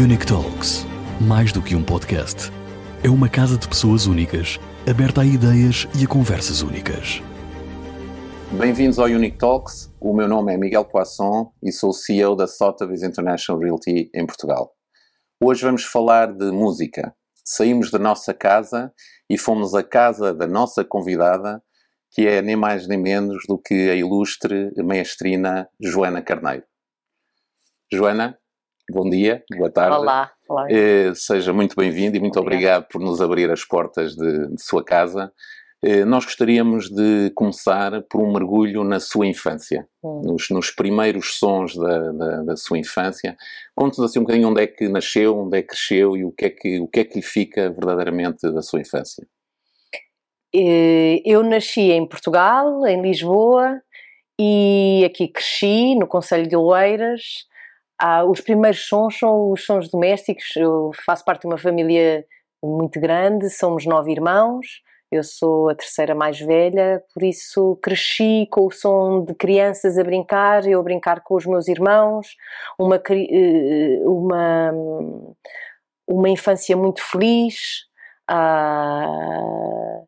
[0.00, 0.86] Unique Talks.
[1.20, 2.50] Mais do que um podcast.
[3.04, 7.20] É uma casa de pessoas únicas, aberta a ideias e a conversas únicas.
[8.52, 9.92] Bem-vindos ao Unique Talks.
[10.00, 14.72] O meu nome é Miguel Poisson e sou CEO da Sotheby's International Realty em Portugal.
[15.38, 17.14] Hoje vamos falar de música.
[17.44, 18.90] Saímos da nossa casa
[19.28, 21.62] e fomos à casa da nossa convidada,
[22.10, 26.64] que é nem mais nem menos do que a ilustre maestrina Joana Carneiro.
[27.92, 28.38] Joana,
[28.90, 29.96] bom dia, boa tarde.
[29.96, 30.66] Olá, olá.
[30.70, 32.86] Eh, seja muito bem-vindo e muito obrigado.
[32.88, 35.32] por nos abrir as portas de, de sua casa.
[35.84, 40.20] Eh, nós gostaríamos de começar por um mergulho na sua infância, Hum.
[40.24, 43.36] nos, nos primeiros sons da, da, da sua infância.
[43.74, 46.44] Conte-nos assim um bocadinho onde é que nasceu, onde é que cresceu e o que
[46.46, 49.26] é que, o que, é que lhe fica verdadeiramente da sua infância.
[50.54, 53.80] Eh, Eu nasci em Portugal, em Lisboa,
[54.38, 57.46] e aqui cresci, no Conselho de Oeiras.
[58.04, 60.56] Ah, os primeiros sons são os sons domésticos.
[60.56, 62.26] Eu faço parte de uma família
[62.62, 64.82] muito grande, somos nove irmãos.
[65.10, 70.02] Eu sou a terceira mais velha, por isso cresci com o som de crianças a
[70.02, 72.28] brincar, eu a brincar com os meus irmãos,
[72.78, 74.72] uma, eh, uma,
[76.08, 77.86] uma infância muito feliz.
[78.28, 80.02] ah,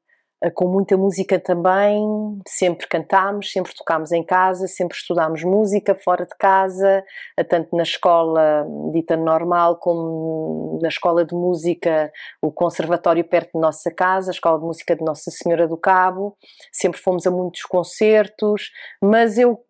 [0.51, 2.05] com muita música também,
[2.47, 7.05] sempre cantámos, sempre tocámos em casa, sempre estudámos música fora de casa,
[7.49, 13.91] tanto na escola dita normal como na escola de música, o conservatório perto de nossa
[13.91, 16.37] casa, a escola de música de Nossa Senhora do Cabo,
[16.73, 18.71] sempre fomos a muitos concertos,
[19.01, 19.64] mas eu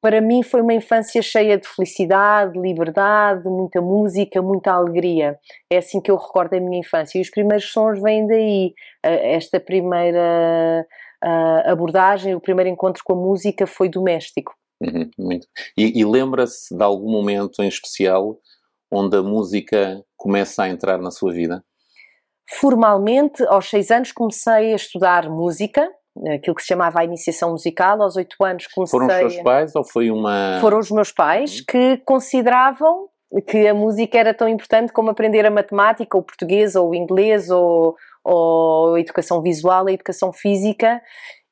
[0.00, 5.38] para mim foi uma infância cheia de felicidade, de liberdade, muita música, muita alegria.
[5.70, 7.18] É assim que eu recordo a minha infância.
[7.18, 8.74] E os primeiros sons vêm daí.
[9.02, 10.86] Esta primeira
[11.64, 14.54] abordagem, o primeiro encontro com a música foi doméstico.
[14.80, 15.46] Uhum, muito.
[15.76, 18.38] E, e lembra-se de algum momento em especial
[18.90, 21.64] onde a música começa a entrar na sua vida?
[22.48, 25.90] Formalmente, aos seis anos, comecei a estudar música,
[26.34, 28.00] aquilo que se chamava a iniciação musical.
[28.02, 28.98] Aos oito anos comecei.
[28.98, 30.58] Foram os seus pais ou foi uma.
[30.60, 31.64] Foram os meus pais Uhum.
[31.68, 33.08] que consideravam
[33.46, 37.50] que a música era tão importante como aprender a matemática, o português, ou o inglês,
[37.50, 37.94] ou,
[38.24, 41.00] ou a educação visual, a educação física,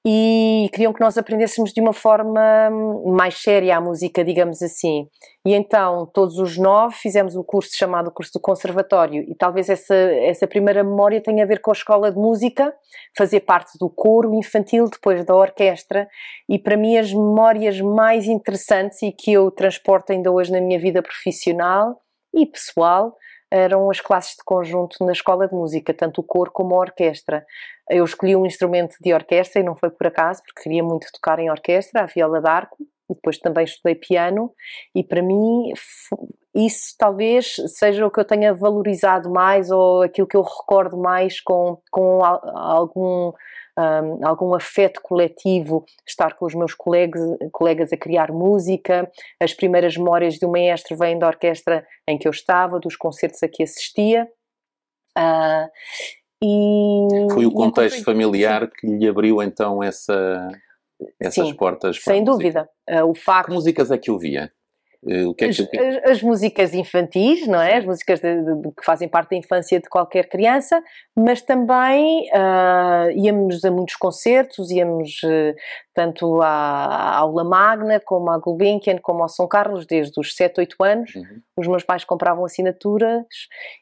[0.07, 2.69] e queriam que nós aprendêssemos de uma forma
[3.07, 5.09] mais séria a música, digamos assim.
[5.47, 9.95] E então, todos os nove fizemos o curso chamado curso do conservatório, e talvez essa,
[9.95, 12.75] essa primeira memória tenha a ver com a escola de música,
[13.17, 16.07] fazer parte do coro infantil, depois da orquestra,
[16.49, 20.79] e para mim as memórias mais interessantes e que eu transporto ainda hoje na minha
[20.79, 21.99] vida profissional
[22.35, 23.17] e pessoal
[23.55, 27.47] eram as classes de conjunto na escola de música, tanto o coro como a orquestra.
[27.89, 31.39] Eu escolhi um instrumento de orquestra e não foi por acaso, porque queria muito tocar
[31.39, 32.77] em orquestra, a viola d'arco,
[33.09, 34.53] depois também estudei piano,
[34.95, 35.73] e para mim
[36.55, 41.41] isso talvez seja o que eu tenha valorizado mais ou aquilo que eu recordo mais
[41.41, 43.33] com, com al- algum
[43.79, 47.23] um, algum afeto coletivo, estar com os meus colegas,
[47.53, 49.11] colegas a criar música.
[49.41, 53.43] As primeiras memórias de um maestro vêm da orquestra em que eu estava, dos concertos
[53.43, 54.29] a que assistia.
[55.17, 55.69] Ah,
[56.43, 60.49] e, Foi o contexto familiar que lhe abriu então essa,
[61.21, 62.69] essas Sim, portas Sem dúvida.
[62.89, 64.53] Ah, o facto Que músicas é que ouvia?
[65.09, 67.77] Eh, O que é as, que, as- as músicas infantis, não é?
[67.79, 70.83] As músicas de- de- que fazem parte da infância de qualquer criança,
[71.17, 75.55] mas também ah, íamos a muitos concertos, íamos eh,
[75.95, 80.59] tanto à, à Aula Magna, como à Gulbenkian, como ao São Carlos, desde os 7,
[80.61, 81.15] 8 anos.
[81.15, 81.41] Uhum.
[81.57, 83.25] Os meus pais compravam assinaturas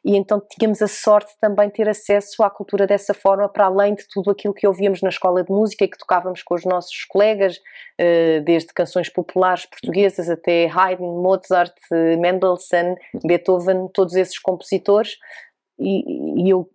[0.04, 3.94] e então tínhamos a sorte também de ter acesso à cultura dessa forma, para além
[3.94, 7.04] de tudo aquilo que ouvíamos na escola de música e que tocávamos com os nossos
[7.06, 7.58] colegas,
[7.98, 15.16] eh, desde canções populares portuguesas até Haydn, Mozart, Mendelssohn, Beethoven, todos esses compositores,
[15.78, 16.68] e, e eu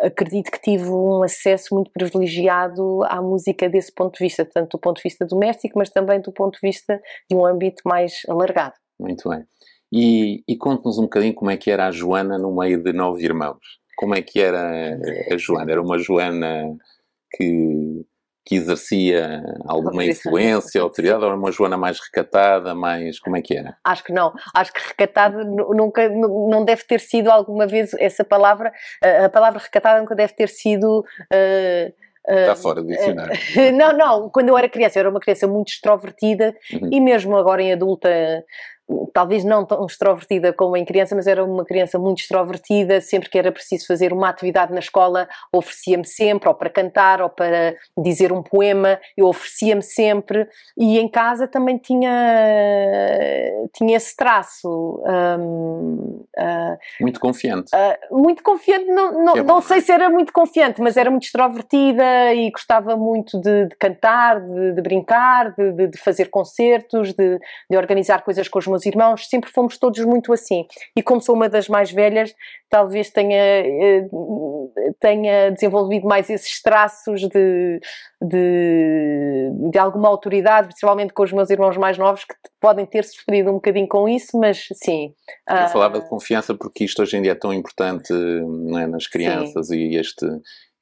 [0.00, 4.80] acredito que tive um acesso muito privilegiado à música desse ponto de vista, tanto do
[4.80, 8.74] ponto de vista doméstico, mas também do ponto de vista de um âmbito mais alargado.
[8.98, 9.44] Muito bem.
[9.92, 13.24] E, e conte-nos um bocadinho como é que era a Joana no meio de nove
[13.24, 13.58] irmãos.
[13.96, 14.96] Como é que era
[15.32, 15.72] a Joana?
[15.72, 16.76] Era uma Joana
[17.32, 18.04] que,
[18.48, 23.20] que exercia alguma influência, autoridade, ou era uma Joana mais recatada, mais...
[23.20, 23.76] como é que era?
[23.84, 24.32] Acho que não.
[24.54, 28.72] Acho que recatada nu- nunca, nu- não deve ter sido alguma vez essa palavra.
[29.04, 31.04] A a palavra recatada nunca deve ter sido.
[31.30, 31.92] eh,
[32.26, 33.34] eh, Está fora do dicionário.
[33.76, 34.30] não, não.
[34.30, 36.88] Quando eu era criança, eu era uma criança muito extrovertida Uhum.
[36.90, 38.08] e mesmo agora em adulta
[39.12, 43.00] talvez não tão extrovertida como em criança, mas era uma criança muito extrovertida.
[43.00, 47.28] Sempre que era preciso fazer uma atividade na escola, oferecia-me sempre, ou para cantar, ou
[47.28, 50.48] para dizer um poema, eu oferecia-me sempre.
[50.76, 52.10] E em casa também tinha,
[53.74, 55.02] tinha esse traço.
[55.04, 57.70] Um, uh, muito confiante.
[57.74, 61.24] Uh, muito confiante, não, não, é não sei se era muito confiante, mas era muito
[61.24, 67.38] extrovertida e gostava muito de, de cantar, de, de brincar, de, de, fazer concertos, de,
[67.70, 69.28] de organizar coisas com os meus irmãos.
[69.28, 70.66] Sempre fomos todos muito assim.
[70.96, 72.34] E como sou uma das mais velhas,
[72.68, 74.08] talvez tenha, eh,
[75.00, 77.80] tenha desenvolvido mais esses traços de,
[78.22, 83.50] de, de alguma autoridade, principalmente com os meus irmãos mais novos, que podem ter sofrido
[83.50, 85.14] um bocadinho com isso, mas sim.
[85.48, 89.68] Eu falava de confiança porque isto hoje em dia é tão importante é, nas crianças
[89.68, 89.76] sim.
[89.76, 90.26] e este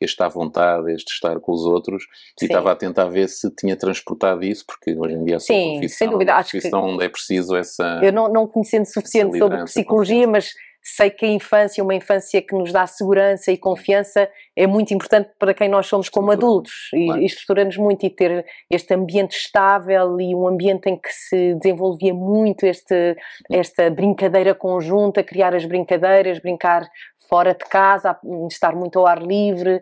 [0.01, 2.05] este à vontade, este estar com os outros,
[2.39, 2.45] Sim.
[2.45, 5.55] e estava a tentar ver se tinha transportado isso, porque hoje em dia a sua
[5.55, 6.35] Sim, sem dúvida.
[6.35, 6.75] Acho que...
[6.75, 8.01] onde é preciso essa.
[8.03, 10.51] Eu não, não conhecendo suficiente sobre psicologia, mas
[10.89, 15.31] sei que a infância, uma infância que nos dá segurança e confiança, é muito importante
[15.37, 17.23] para quem nós somos como adultos e, claro.
[17.23, 22.65] estrutura-nos muito e ter este ambiente estável e um ambiente em que se desenvolvia muito
[22.65, 23.17] este,
[23.51, 26.89] esta brincadeira conjunta, criar as brincadeiras, brincar
[27.29, 28.17] fora de casa,
[28.49, 29.81] estar muito ao ar livre.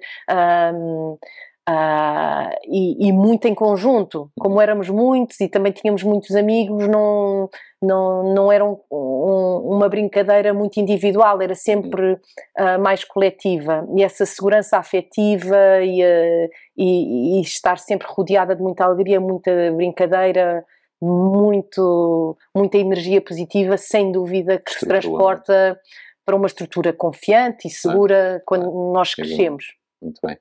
[0.75, 1.19] Um,
[1.67, 7.49] Uh, e, e, muito em conjunto, como éramos muitos e também tínhamos muitos amigos, não,
[7.81, 13.89] não, não era um, um, uma brincadeira muito individual, era sempre uh, mais coletiva.
[13.97, 19.51] E essa segurança afetiva e, uh, e, e, estar sempre rodeada de muita alegria, muita
[19.75, 20.67] brincadeira,
[21.01, 25.81] muito, muita energia positiva, sem dúvida que se transporta
[26.27, 29.65] para uma estrutura confiante e segura quando nós crescemos.
[30.05, 30.37] Muito bem.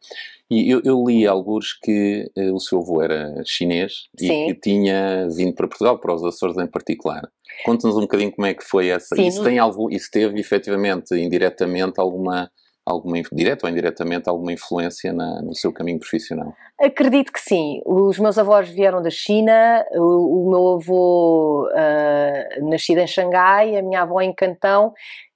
[0.51, 4.49] E eu, eu li alguns que uh, o seu avô era chinês Sim.
[4.49, 7.27] e que tinha vindo para Portugal, para os Açores em particular.
[7.65, 9.15] Conta-nos um bocadinho como é que foi essa.
[9.15, 9.45] Sim, isso, no...
[9.45, 12.51] tem algo, isso teve efetivamente, indiretamente, alguma
[12.85, 16.53] alguma, direta ou indiretamente, alguma influência na, no seu caminho profissional?
[16.79, 17.81] Acredito que sim.
[17.85, 23.81] Os meus avós vieram da China, o, o meu avô uh, nascido em Xangai, a
[23.81, 24.93] minha avó em Cantão,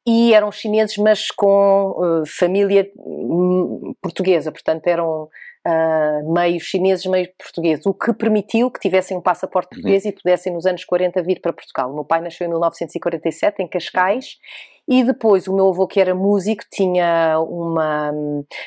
[0.08, 7.28] e eram chineses, mas com uh, família hum, portuguesa, portanto eram uh, meio chineses, meio
[7.38, 9.82] portugueses, o que permitiu que tivessem um passaporte uhum.
[9.82, 10.12] português uhum.
[10.12, 11.92] e pudessem nos anos 40 vir para Portugal.
[11.92, 14.26] O meu pai nasceu em 1947 em Cascais.
[14.26, 18.14] Uhum e depois o meu avô, que era músico, tinha uma.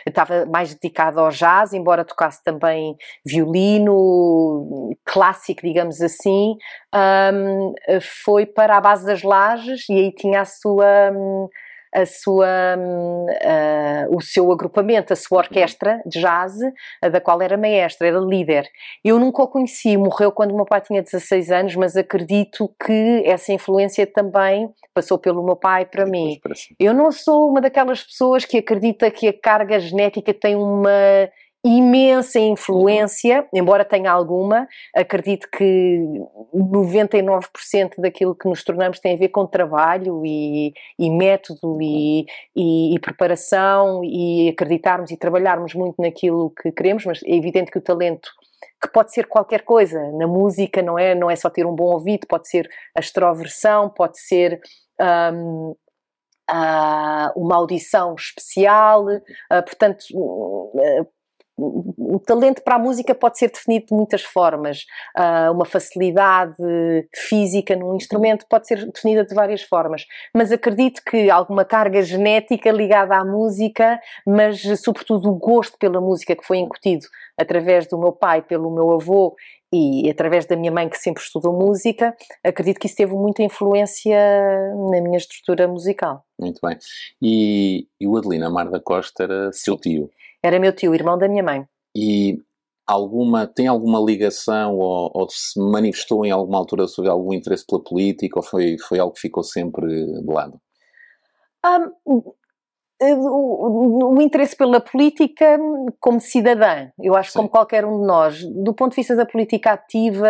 [0.06, 2.94] estava mais dedicado ao jazz, embora tocasse também
[3.25, 3.93] violino
[5.10, 6.54] clássico, digamos assim.
[6.94, 7.74] Um,
[8.24, 11.10] foi para a base das lajes e aí tinha a sua.
[11.12, 11.48] Um,
[11.92, 12.46] a sua,
[12.78, 16.54] uh, o seu agrupamento, a sua orquestra de jazz,
[17.02, 18.64] da qual era maestra, era líder.
[19.04, 23.24] Eu nunca o conheci, morreu quando o meu pai tinha 16 anos, mas acredito que
[23.26, 26.38] essa influência também passou pelo meu pai para mim.
[26.78, 31.28] Eu não sou uma daquelas pessoas que acredita que a carga genética tem uma
[31.64, 36.00] imensa influência, embora tenha alguma, acredito que
[36.54, 42.24] 99% daquilo que nos tornamos tem a ver com trabalho e, e método e,
[42.56, 47.78] e, e, preparação e acreditarmos e trabalharmos muito naquilo que queremos, mas é evidente que
[47.78, 48.30] o talento
[48.82, 51.92] que pode ser qualquer coisa, na música não é, não é só ter um bom
[51.92, 54.60] ouvido, pode ser a extroversão, pode ser
[55.32, 55.74] um,
[56.52, 61.06] Uh, uma audição especial, uh, portanto, uh,
[61.60, 64.84] o talento para a música pode ser definido de muitas formas.
[65.17, 66.56] Uh, uma facilidade
[67.14, 70.06] física num instrumento pode ser definida de várias formas.
[70.34, 76.34] Mas acredito que alguma carga genética ligada à música, mas sobretudo o gosto pela música
[76.34, 77.06] que foi incutido
[77.38, 79.34] através do meu pai, pelo meu avô
[79.72, 84.19] e através da minha mãe que sempre estudou música, acredito que isso teve muita influência
[84.90, 86.24] na minha estrutura musical.
[86.38, 86.76] Muito bem.
[87.22, 90.10] E, e o Adelina Mar da Costa era seu tio?
[90.43, 91.65] Era meu tio, irmão da minha mãe.
[91.94, 92.39] E
[92.87, 97.82] alguma, tem alguma ligação ou, ou, se manifestou em alguma altura sobre algum interesse pela
[97.82, 100.61] política ou foi, foi algo que ficou sempre de lado?
[101.65, 102.35] Um,
[103.03, 105.59] o, o, interesse pela política
[105.99, 109.25] como cidadã, eu acho que como qualquer um de nós, do ponto de vista da
[109.25, 110.29] política ativa,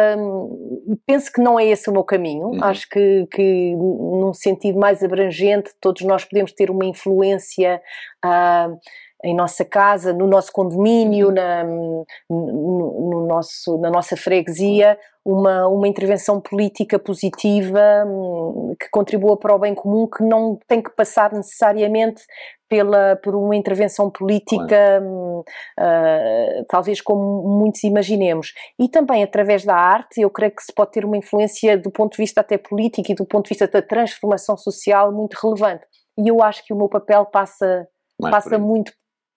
[1.04, 2.48] penso que não é esse o meu caminho.
[2.48, 2.62] Uhum.
[2.62, 7.82] Acho que, que, num sentido mais abrangente, todos nós podemos ter uma influência.
[8.24, 8.78] Uh,
[9.24, 11.34] em nossa casa, no nosso condomínio, uhum.
[11.34, 19.36] na, no, no nosso, na nossa freguesia, uma, uma intervenção política positiva hum, que contribua
[19.36, 22.22] para o bem comum, que não tem que passar necessariamente
[22.68, 25.40] pela, por uma intervenção política, claro.
[25.40, 28.52] uh, talvez como muitos imaginemos.
[28.78, 32.12] E também através da arte, eu creio que se pode ter uma influência do ponto
[32.12, 35.84] de vista até político e do ponto de vista da transformação social muito relevante.
[36.18, 37.86] E eu acho que o meu papel passa,
[38.20, 38.92] passa muito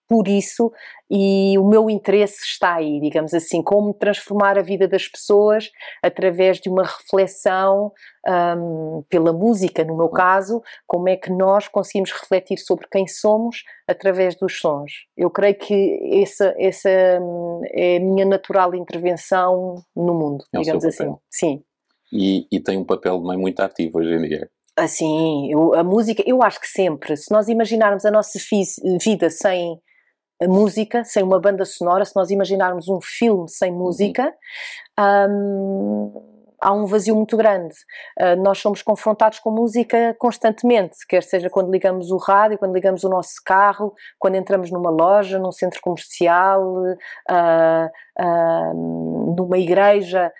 [0.08, 0.72] por isso
[1.10, 5.70] e o meu interesse está aí, digamos assim, como transformar a vida das pessoas
[6.02, 7.92] através de uma reflexão
[8.26, 13.62] um, pela música, no meu caso, como é que nós conseguimos refletir sobre quem somos
[13.86, 14.92] através dos sons.
[15.16, 16.88] Eu creio que essa, essa
[17.20, 21.14] hum, é a minha natural intervenção no mundo, é digamos assim.
[21.30, 21.62] Sim.
[22.12, 24.50] E, e tem um papel de mãe muito ativo hoje em dia.
[24.76, 28.38] Assim, eu, a música, eu acho que sempre, se nós imaginarmos a nossa
[29.00, 29.80] vida sem
[30.48, 33.78] música, sem uma banda sonora, se nós imaginarmos um filme sem uhum.
[33.78, 34.34] música,
[34.98, 36.34] um,
[36.64, 37.74] há um vazio muito grande.
[38.18, 43.04] Uh, nós somos confrontados com música constantemente, quer seja quando ligamos o rádio, quando ligamos
[43.04, 47.86] o nosso carro, quando entramos numa loja, num centro comercial, uh,
[48.18, 50.32] uh, numa igreja.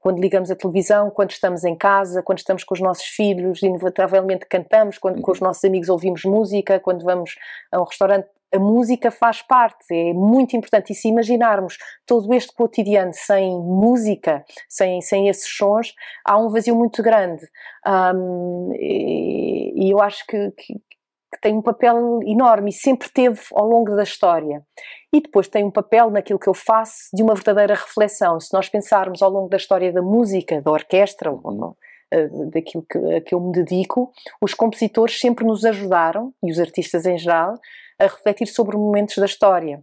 [0.00, 4.46] quando ligamos a televisão, quando estamos em casa, quando estamos com os nossos filhos, inevitavelmente
[4.46, 5.48] cantamos, quando com os uhum.
[5.48, 7.34] nossos amigos ouvimos música, quando vamos
[7.72, 10.92] a um restaurante a música faz parte, é muito importante.
[10.92, 15.94] E se imaginarmos todo este cotidiano sem música, sem, sem esses sons,
[16.24, 17.42] há um vazio muito grande.
[17.86, 23.40] Um, e, e, eu acho que, que, que, tem um papel enorme e sempre teve
[23.52, 24.62] ao longo da história.
[25.12, 28.38] E depois tem um papel naquilo que eu faço de uma verdadeira reflexão.
[28.38, 31.76] Se nós pensarmos ao longo da história da música, da orquestra, ou não,
[32.10, 36.60] eh, daquilo que, a que eu me dedico, os compositores sempre nos ajudaram, e os
[36.60, 37.54] artistas em geral,
[37.98, 39.82] a refletir sobre momentos da história.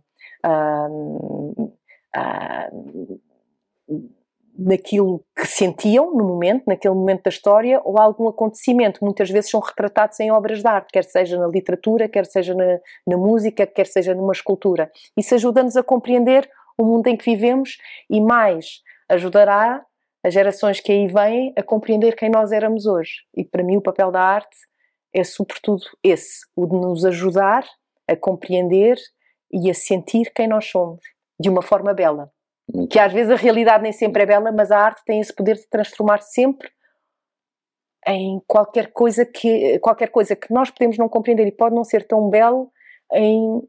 [4.58, 9.04] Naquilo que sentiam no momento, naquele momento da história, ou algum acontecimento.
[9.04, 12.80] Muitas vezes são retratados em obras de arte, quer seja na literatura, quer seja na,
[13.08, 14.92] na música, quer seja numa escultura.
[15.16, 17.78] Isso ajuda-nos a compreender o mundo em que vivemos
[18.10, 19.86] e mais ajudará
[20.24, 23.24] as gerações que aí vêm a compreender quem nós éramos hoje.
[23.36, 24.56] E para mim o papel da arte
[25.14, 27.66] é sobretudo esse, o de nos ajudar
[28.10, 28.98] a compreender
[29.52, 31.02] e a sentir quem nós somos,
[31.40, 32.32] de uma forma bela.
[32.90, 35.56] Que às vezes a realidade nem sempre é bela, mas a arte tem esse poder
[35.56, 36.70] de transformar sempre
[38.08, 42.08] em qualquer coisa que qualquer coisa que nós podemos não compreender e pode não ser
[42.08, 42.72] tão belo
[43.14, 43.62] em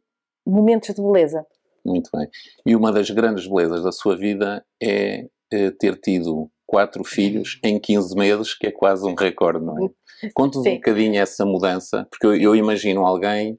[0.46, 1.46] momentos de beleza.
[1.84, 2.28] Muito bem.
[2.64, 7.80] E uma das grandes belezas da sua vida é, é ter tido quatro filhos em
[7.80, 9.90] 15 meses, que é quase um recorde, não é?
[10.34, 13.58] Conta-nos um bocadinho essa mudança, porque eu, eu imagino alguém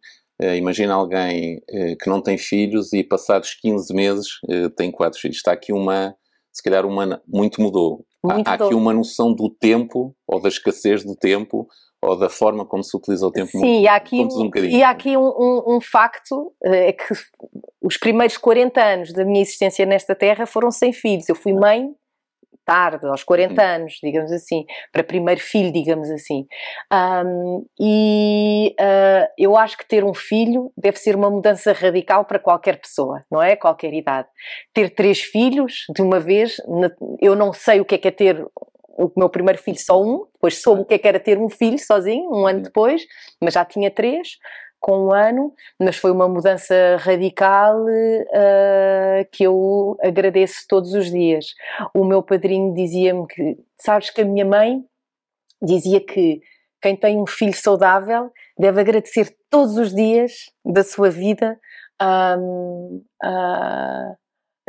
[0.58, 5.38] imagina alguém uh, que não tem filhos e passados 15 meses uh, tem quatro filhos.
[5.38, 6.16] Está aqui uma,
[6.52, 8.06] se calhar uma, muito mudou.
[8.24, 11.68] Muito há, há aqui uma noção do tempo, ou da escassez do tempo,
[12.04, 13.52] ou da forma como se utiliza o tempo.
[13.52, 17.14] Sim, muito, e há aqui, um, e há aqui um, um, um facto, é que
[17.82, 21.30] os primeiros 40 anos da minha existência nesta terra foram sem filhos.
[21.30, 21.90] Eu fui mãe
[22.66, 23.70] tarde, aos 40 uhum.
[23.70, 26.46] anos, digamos assim, para primeiro filho, digamos assim.
[26.92, 32.40] Um, e uh, eu acho que ter um filho deve ser uma mudança radical para
[32.40, 33.56] qualquer pessoa, não é?
[33.56, 34.28] Qualquer idade.
[34.74, 36.58] Ter três filhos de uma vez,
[37.22, 38.46] eu não sei o que é que é ter
[38.98, 41.50] o meu primeiro filho só um, depois soube o que é que era ter um
[41.50, 43.04] filho sozinho, um ano depois,
[43.42, 44.38] mas já tinha três
[44.82, 51.54] com um ano, mas foi uma mudança radical uh, que eu agradeço todos os dias.
[51.94, 54.84] O meu padrinho dizia-me que, sabes que a minha mãe
[55.62, 56.42] dizia que
[56.82, 61.60] quem tem um filho saudável deve agradecer todos os dias da sua vida
[62.02, 64.18] um, uh,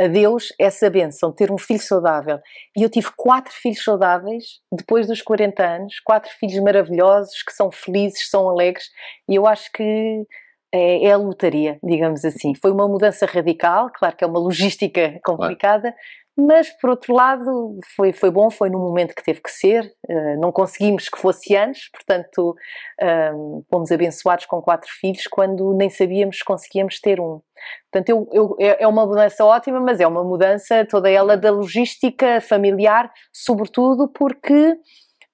[0.02, 2.38] a Deus essa benção, ter um filho saudável.
[2.76, 7.70] E eu tive quatro filhos saudáveis depois dos 40 anos, quatro filhos maravilhosos que são
[7.70, 8.86] felizes, são alegres,
[9.28, 10.26] e eu acho que
[10.74, 12.54] é, é a lotaria, digamos assim.
[12.54, 15.96] Foi uma mudança radical, claro que é uma logística complicada, claro.
[16.36, 20.40] Mas, por outro lado, foi, foi bom, foi no momento que teve que ser, uh,
[20.40, 22.56] não conseguimos que fosse antes, portanto,
[23.02, 27.40] uh, fomos abençoados com quatro filhos quando nem sabíamos que conseguíamos ter um.
[27.90, 31.50] Portanto, eu, eu, é, é uma mudança ótima, mas é uma mudança toda ela da
[31.50, 34.74] logística familiar, sobretudo porque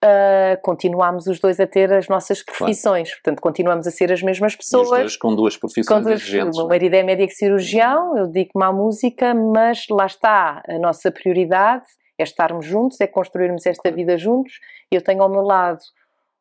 [0.05, 3.23] uh, continuamos os dois a ter as nossas profissões, claro.
[3.23, 4.89] portanto continuamos a ser as mesmas pessoas.
[4.89, 6.59] E os dois com duas profissões com duas, exigentes.
[6.59, 6.69] O meu é?
[6.69, 11.87] marido é médico cirurgião, eu dedico-me à música, mas lá está, a nossa prioridade
[12.19, 14.55] é estarmos juntos, é construirmos esta vida juntos.
[14.91, 15.79] Eu tenho ao meu lado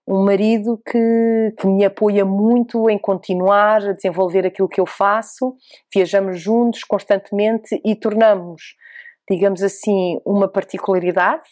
[0.08, 5.54] um marido que, que, me apoia muito em continuar a desenvolver aquilo que eu faço.
[5.94, 8.76] Viajamos juntos constantemente e tornamos
[9.30, 11.44] digamos assim, uma particularidade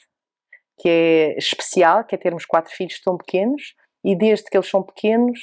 [0.77, 4.83] que é especial, que é termos quatro filhos tão pequenos, e desde que eles são
[4.83, 5.39] pequenos,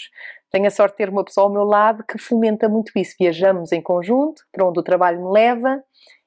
[0.50, 3.14] tenho a sorte de ter uma pessoa ao meu lado que fomenta muito isso.
[3.18, 5.82] Viajamos em conjunto, para onde o trabalho me leva,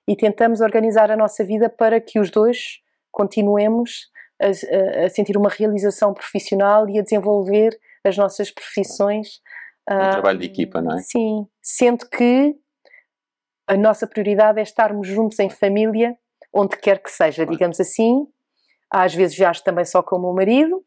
[0.08, 2.80] e tentamos organizar a nossa vida para que os dois
[3.12, 4.10] continuemos
[4.42, 9.40] a, a sentir uma realização profissional e a desenvolver as nossas profissões.
[9.90, 11.02] Um uh, trabalho de equipa, não é?
[11.02, 12.56] Sim, sendo que
[13.68, 16.16] a nossa prioridade é estarmos juntos em família,
[16.54, 18.28] onde quer que seja, digamos assim.
[18.92, 20.84] Às vezes viajo também só com o meu marido,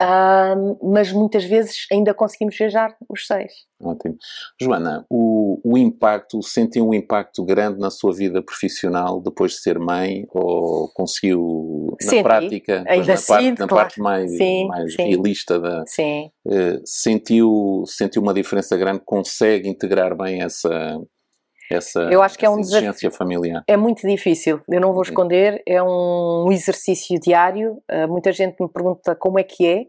[0.00, 3.50] Uh, mas muitas vezes ainda conseguimos viajar os seis.
[3.82, 4.16] Ótimo.
[4.60, 9.76] Joana, o, o impacto, sentiu um impacto grande na sua vida profissional depois de ser
[9.76, 12.22] mãe ou conseguiu, na Senti.
[12.22, 13.74] prática, ainda na, sinto, parte, na claro.
[13.74, 15.02] parte mais, sim, mais sim.
[15.02, 15.82] realista da.
[15.84, 16.30] Sim.
[16.46, 19.02] Uh, sentiu, sentiu uma diferença grande?
[19.04, 20.70] Consegue integrar bem essa.
[21.70, 23.62] Essa, Eu acho que é um exigência familiar.
[23.66, 27.82] É muito difícil, eu não vou esconder, é um exercício diário.
[27.90, 29.86] Uh, muita gente me pergunta como é que é,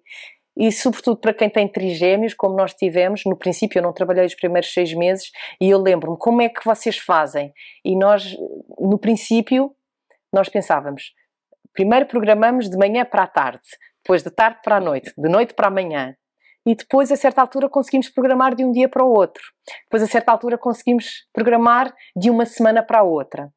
[0.59, 4.35] e sobretudo para quem tem trigêmeos, como nós tivemos, no princípio eu não trabalhei os
[4.35, 7.53] primeiros seis meses, e eu lembro-me como é que vocês fazem.
[7.83, 8.35] E nós,
[8.77, 9.73] no princípio,
[10.33, 11.13] nós pensávamos,
[11.73, 13.63] primeiro programamos de manhã para a tarde,
[14.03, 16.13] depois de tarde para a noite, de noite para a manhã
[16.69, 19.41] e depois a certa altura conseguimos programar de um dia para o outro.
[19.85, 23.51] Depois a certa altura conseguimos programar de uma semana para a outra.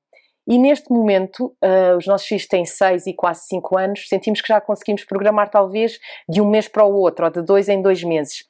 [0.48, 4.48] E neste momento, uh, os nossos filhos têm 6 e quase 5 anos, sentimos que
[4.48, 8.02] já conseguimos programar talvez de um mês para o outro, ou de dois em dois
[8.02, 8.44] meses.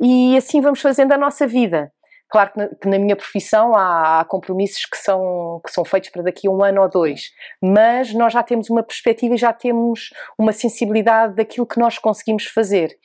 [0.00, 1.92] E assim vamos fazendo a nossa vida.
[2.34, 6.10] Claro que na, que na minha profissão há, há, compromissos que são, que são feitos
[6.10, 7.30] para daqui a um ano ou dois,
[7.62, 12.46] mas nós já temos uma perspectiva e já temos uma sensibilidade daquilo que nós conseguimos
[12.46, 12.98] fazer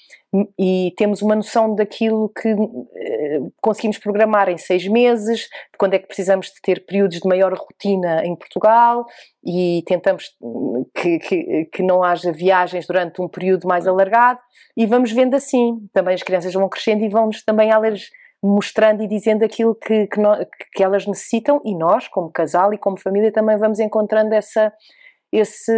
[0.59, 5.99] e temos uma noção daquilo que eh, conseguimos programar em seis meses, de quando é
[5.99, 9.05] que precisamos de ter períodos de maior rotina em Portugal
[9.45, 10.35] e tentamos
[10.95, 14.39] que, que, que não haja viagens durante um período mais alargado
[14.75, 15.87] e vamos vendo assim.
[15.93, 18.09] Também as crianças vão crescendo e vão-nos também elas
[18.41, 20.21] mostrando e dizendo aquilo que, que,
[20.73, 24.71] que, elas necessitam e nós, como casal e como família, também vamos encontrando essa,
[25.31, 25.71] esse,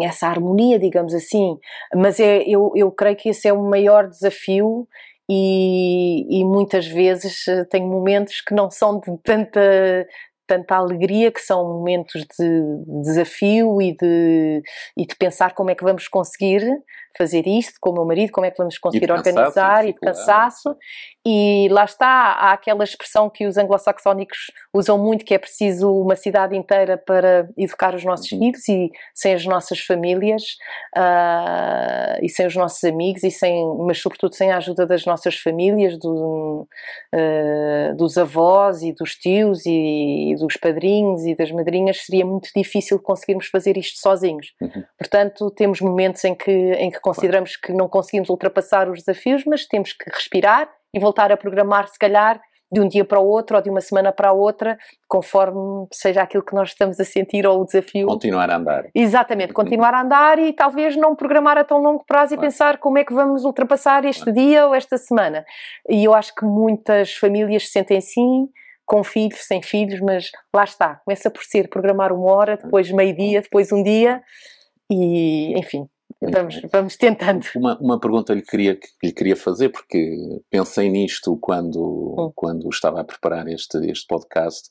[0.00, 1.58] essa harmonia, digamos assim.
[1.94, 4.86] Mas é, eu, eu creio que esse é o maior desafio
[5.28, 10.06] e, e muitas vezes eh, tenho momentos que não são de tanta
[10.46, 14.62] tanta alegria, que são momentos de desafio e de,
[14.96, 16.62] e de pensar como é que vamos conseguir
[17.16, 19.92] fazer isto com o meu marido, como é que vamos conseguir e organizar cansaço, e
[19.92, 20.76] de cansaço.
[21.26, 24.38] E lá está, há aquela expressão que os anglo-saxónicos
[24.72, 28.38] usam muito, que é preciso uma cidade inteira para educar os nossos Uhum.
[28.38, 30.42] filhos e sem as nossas famílias
[30.96, 35.36] ah, e sem os nossos amigos e sem, mas sobretudo sem a ajuda das nossas
[35.36, 36.66] famílias, do,
[37.14, 42.50] ah, dos avós e dos tios e, e dos padrinhos e das madrinhas, seria muito
[42.54, 44.52] difícil conseguirmos fazer isto sozinhos.
[44.60, 44.84] Uhum.
[44.98, 49.64] Portanto, temos momentos em que, em que consideramos que não conseguimos ultrapassar os desafios, mas
[49.66, 52.40] temos que respirar e voltar a programar, se calhar,
[52.72, 56.22] de um dia para o outro ou de uma semana para a outra, conforme seja
[56.22, 58.08] aquilo que nós estamos a sentir ou o desafio.
[58.08, 58.86] Continuar a andar.
[58.92, 62.50] Exatamente, continuar a andar e talvez não programar a tão longo prazo e Claro.
[62.50, 64.38] pensar como é que vamos ultrapassar este Claro.
[64.40, 65.44] dia ou esta semana.
[65.88, 68.48] E eu acho que muitas famílias se sentem assim,
[68.84, 73.42] com filhos, sem filhos, mas lá está, começa por ser programar uma hora, depois meio-dia,
[73.42, 74.20] depois um dia
[74.90, 75.86] e, enfim,
[76.20, 77.46] vamos, vamos tentando.
[77.56, 80.16] Uma, uma pergunta lhe queria, que lhe queria fazer, porque
[80.50, 82.32] pensei nisto quando, Hum.
[82.34, 84.70] quando estava a preparar este, este podcast.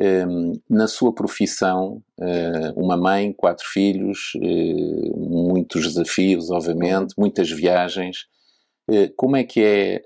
[0.00, 8.26] Ehm, na sua profissão, eh, uma mãe, quatro filhos, eh, muitos desafios, obviamente, muitas viagens.
[8.90, 10.02] Eh, como é que é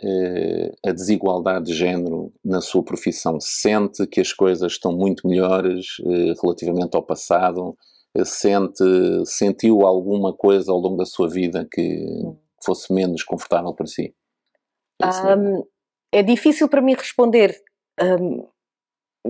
[0.85, 3.39] a desigualdade de género na sua profissão?
[3.41, 5.87] Sente que as coisas estão muito melhores
[6.43, 7.77] relativamente ao passado?
[8.25, 8.85] Sente,
[9.25, 12.05] sentiu alguma coisa ao longo da sua vida que
[12.65, 14.15] fosse menos confortável para si?
[15.03, 15.65] Esse- Hum,
[16.13, 17.57] é difícil para mim responder,
[18.01, 18.47] hum,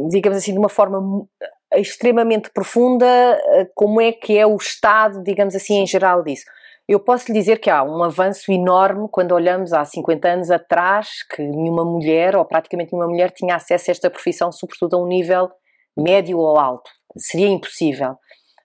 [0.08, 1.26] digamos assim, de uma forma
[1.74, 6.44] extremamente profunda, eh, como é que é o estado, digamos assim, em geral disso.
[6.88, 11.08] Eu posso lhe dizer que há um avanço enorme quando olhamos há 50 anos atrás,
[11.30, 15.06] que nenhuma mulher, ou praticamente nenhuma mulher, tinha acesso a esta profissão, sobretudo a um
[15.06, 15.48] nível
[15.96, 16.90] médio ou alto.
[17.16, 18.16] Seria impossível.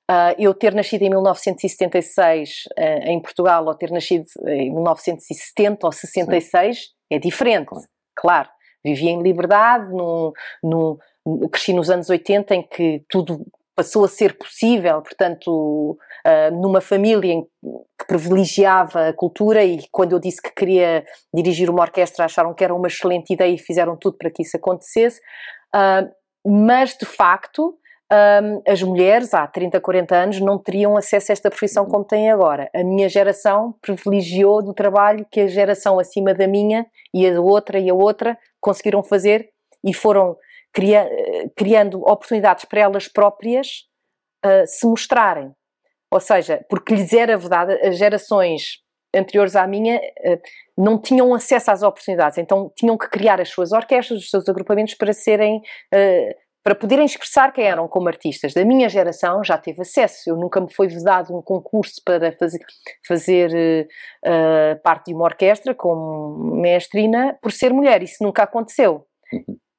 [0.10, 5.92] Ah, eu ter nascido em 1976 eh, em Portugal ou ter nascido em 1970 ou
[5.92, 7.88] 66 é diferente, Claro.
[8.16, 8.50] claro.
[8.86, 10.32] Vivi em liberdade, num,
[10.64, 10.98] num,
[11.52, 17.34] cresci nos anos 80 em que tudo passou a ser possível, portanto, ah, numa família
[17.34, 17.44] em
[18.00, 22.64] que privilegiava a cultura e quando eu disse que queria dirigir uma orquestra acharam que
[22.64, 25.20] era uma excelente ideia e fizeram tudo para que isso acontecesse.
[25.74, 26.08] Ah,
[26.46, 27.78] mas, de facto,
[28.12, 32.32] um, as mulheres há 30, 40 anos não teriam acesso a esta profissão como têm
[32.32, 32.70] agora.
[32.74, 37.80] A minha geração privilegiou do trabalho que a geração acima da minha e a outra
[37.80, 39.50] e a outra conseguiram fazer
[39.86, 40.38] e foram
[40.74, 41.10] cria
[41.56, 43.86] criando oportunidades para elas próprias
[44.46, 45.52] uh, se mostrarem.
[46.12, 48.80] Ou seja, porque lhes era verdade, as gerações
[49.14, 50.40] anteriores à minha uh,
[50.78, 54.94] não tinham acesso às oportunidades, então tinham que criar as suas orquestras, os seus agrupamentos
[54.94, 58.54] para serem uh, para poderem expressar quem eram como artistas.
[58.54, 62.60] Da minha geração já teve acesso, eu nunca me foi vedado um concurso para fazer,
[63.08, 63.88] fazer
[64.26, 69.06] uh, parte de uma orquestra como mestrina por ser mulher, isso nunca aconteceu.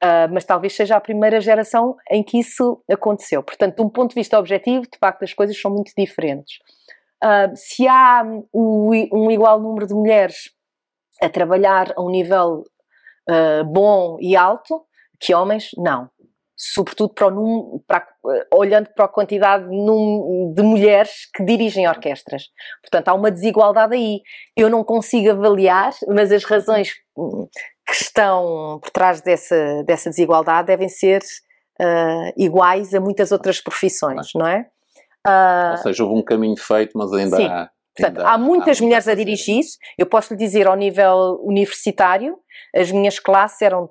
[0.03, 3.43] Uh, mas talvez seja a primeira geração em que isso aconteceu.
[3.43, 6.57] Portanto, de um ponto de vista objetivo, de facto, as coisas são muito diferentes.
[7.23, 8.25] Uh, se há
[8.55, 10.55] um igual número de mulheres
[11.21, 12.65] a trabalhar a um nível
[13.29, 14.87] uh, bom e alto
[15.21, 16.09] que homens, não
[16.59, 18.05] sobretudo para o para,
[18.53, 22.49] olhando para a quantidade de mulheres que dirigem orquestras.
[22.83, 24.21] Portanto, há uma desigualdade aí.
[24.57, 26.95] Eu não consigo avaliar, mas as razões
[27.87, 31.23] que estão por trás dessa, dessa desigualdade devem ser
[31.81, 34.67] uh, iguais a muitas outras profissões, não é?
[35.27, 37.47] Uh, Ou seja, houve um caminho feito, mas ainda sim.
[37.47, 37.71] há.
[37.97, 39.65] Portanto, há muitas há mulheres a dirigir.
[39.97, 42.39] Eu posso lhe dizer, ao nível universitário,
[42.75, 43.91] as minhas classes eram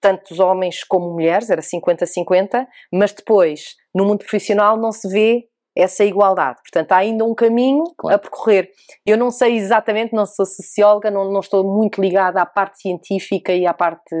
[0.00, 6.04] tantos homens como mulheres, era 50-50, mas depois, no mundo profissional, não se vê essa
[6.04, 6.58] igualdade.
[6.62, 8.16] Portanto, há ainda um caminho claro.
[8.16, 8.70] a percorrer.
[9.06, 13.52] Eu não sei exatamente, não sou socióloga, não, não, estou muito ligada à parte científica
[13.52, 14.14] e à parte,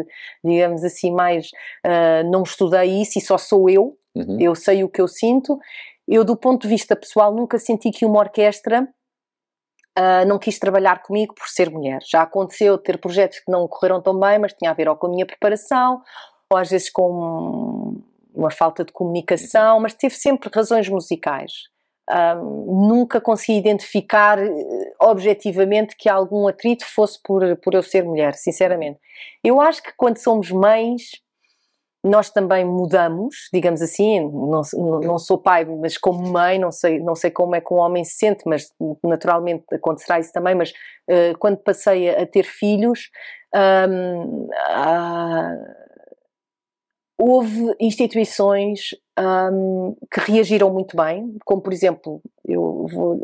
[0.44, 1.48] digamos assim, mais.
[1.84, 3.96] Uh, não estudei isso e só sou eu.
[4.14, 4.38] Uhum.
[4.40, 5.58] Eu sei o que eu sinto.
[6.06, 8.88] Eu, do ponto de vista pessoal, nunca senti que uma orquestra
[9.98, 12.00] Uh, não quis trabalhar comigo por ser mulher.
[12.08, 15.08] Já aconteceu ter projetos que não correram tão bem, mas tinha a ver ou com
[15.08, 16.00] a minha preparação,
[16.50, 18.00] ou às vezes com
[18.34, 21.52] uma falta de comunicação, mas teve sempre razões musicais.
[22.08, 24.50] Uh, nunca consegui identificar uh,
[25.00, 28.98] objetivamente que algum atrito fosse por, por eu ser mulher, sinceramente.
[29.44, 31.02] Eu acho que quando somos mães,
[32.02, 34.62] nós também mudamos, digamos assim, não,
[35.00, 38.04] não sou pai, mas como mãe, não sei, não sei como é que um homem
[38.04, 38.72] se sente, mas
[39.04, 43.10] naturalmente acontecerá isso também, mas uh, quando passei a, a ter filhos,
[43.54, 45.80] um, uh,
[47.18, 53.16] houve instituições um, que reagiram muito bem, como por exemplo, eu vou,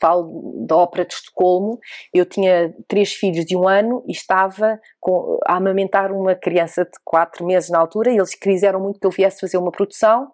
[0.00, 1.78] falo da Ópera de Estocolmo,
[2.12, 6.98] eu tinha três filhos de um ano e estava com, a amamentar uma criança de
[7.04, 10.30] quatro meses na altura e eles quiseram muito que eu viesse fazer uma produção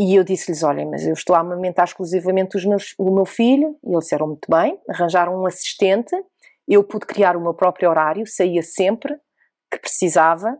[0.00, 3.76] e eu disse-lhes, olhem, mas eu estou a amamentar exclusivamente os meus, o meu filho
[3.84, 6.14] e eles disseram muito bem, arranjaram um assistente,
[6.66, 9.14] eu pude criar o meu próprio horário, saía sempre
[9.70, 10.56] que precisava,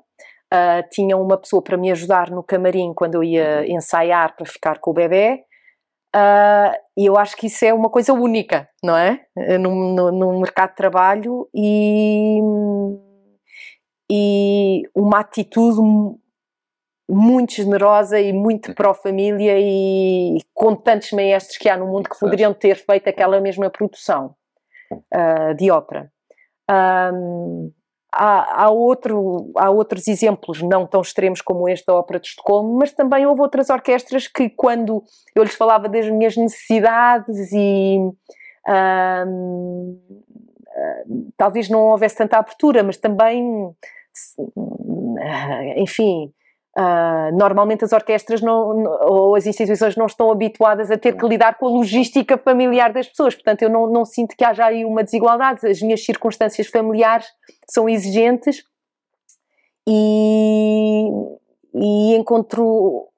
[0.52, 3.76] Uh, tinha uma pessoa para me ajudar no camarim quando eu ia uhum.
[3.76, 5.44] ensaiar para ficar com o bebê.
[6.14, 9.25] Uh, e eu acho que isso é uma coisa única, não é?
[9.59, 12.40] No, no, no mercado de trabalho e,
[14.11, 15.81] e uma atitude
[17.09, 22.18] muito generosa e muito pró-família e, e com tantos maestros que há no mundo que
[22.18, 24.35] poderiam ter feito aquela mesma produção
[24.92, 26.11] uh, de ópera.
[26.70, 27.73] Um,
[28.12, 32.77] Há, há, outro, há outros exemplos não tão extremos como este da Ópera de Estocolmo,
[32.77, 37.99] mas também houve outras orquestras que, quando eu lhes falava das minhas necessidades e
[39.27, 39.99] hum,
[41.37, 43.73] talvez não houvesse tanta abertura, mas também,
[45.77, 46.33] enfim,
[46.78, 51.59] Uh, normalmente as orquestras não, ou as instituições não estão habituadas a ter que lidar
[51.59, 55.02] com a logística familiar das pessoas, portanto eu não, não sinto que haja aí uma
[55.02, 57.26] desigualdade, as minhas circunstâncias familiares
[57.68, 58.62] são exigentes
[59.88, 61.09] e,
[61.74, 63.09] e encontro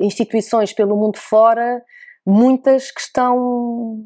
[0.00, 1.82] instituições pelo mundo fora,
[2.24, 4.04] muitas que estão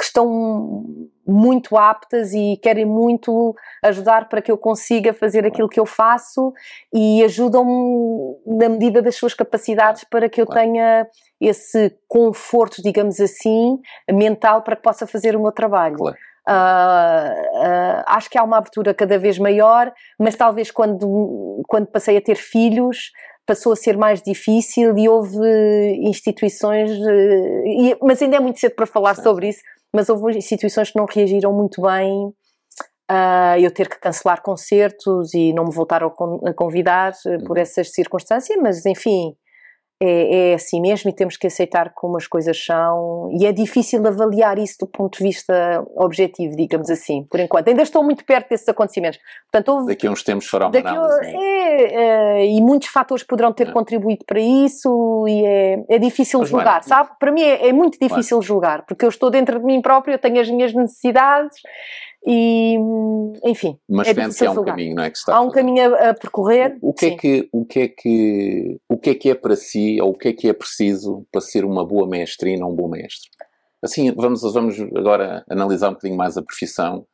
[0.00, 0.82] que estão
[1.26, 6.54] muito aptas e querem muito ajudar para que eu consiga fazer aquilo que eu faço
[6.90, 11.06] e ajudam-me na medida das suas capacidades para que eu tenha
[11.38, 13.78] esse conforto, digamos assim,
[14.10, 15.96] mental para que possa fazer o meu trabalho.
[15.96, 16.16] Claro.
[16.48, 22.16] Uh, uh, acho que há uma abertura cada vez maior, mas talvez quando, quando passei
[22.16, 23.12] a ter filhos
[23.46, 25.36] passou a ser mais difícil e houve
[26.00, 29.60] instituições, uh, e, mas ainda é muito cedo para falar sobre isso,
[29.94, 32.32] mas houve instituições que não reagiram muito bem
[33.08, 36.14] a eu ter que cancelar concertos e não me voltaram
[36.46, 37.62] a convidar eh, por uhum.
[37.62, 39.34] essas circunstâncias, mas enfim,
[40.02, 44.06] é, é, assim mesmo e temos que aceitar como as coisas são e é difícil
[44.06, 47.68] avaliar isso do ponto de vista objetivo, digamos assim, por enquanto.
[47.68, 49.20] Ainda estou muito perto desses acontecimentos.
[49.50, 51.36] Portanto, houve, daqui a uns tempos fará uma análise.
[51.36, 53.72] É, é, e muitos fatores poderão ter é.
[53.72, 57.10] contribuído para isso e é, é difícil Mas julgar, sabe?
[57.18, 60.18] Para mim é, é muito difícil julgar, porque eu estou dentro de mim próprio, eu
[60.18, 61.58] tenho as minhas necessidades
[62.26, 62.76] e
[63.44, 63.78] enfim.
[63.88, 65.10] Mas é que há um caminho, não é?
[65.10, 66.76] Que está há um caminho a, a percorrer.
[66.82, 69.56] O, o que é que o que é que o que é que é para
[69.56, 72.76] si ou o que é que é preciso para ser uma boa mestrina ou um
[72.76, 73.30] bom mestre?
[73.82, 77.06] Assim, vamos vamos agora analisar um bocadinho mais a profissão.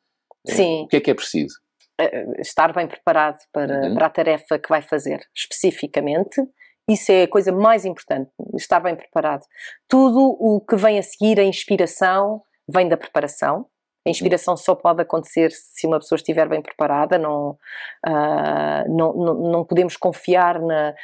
[0.47, 0.83] É, Sim.
[0.83, 1.55] O que é que é preciso?
[2.01, 3.95] Eh, estar bem preparado para, uhum.
[3.95, 6.43] para a tarefa que vai fazer, especificamente.
[6.89, 9.43] Isso é a coisa mais importante, estar bem preparado.
[9.89, 13.67] Tudo o que vem a seguir, a inspiração, vem da preparação
[14.07, 17.59] a inspiração só pode acontecer se uma pessoa estiver bem preparada, não,
[18.07, 20.95] uh, não, não, não, podemos confiar na,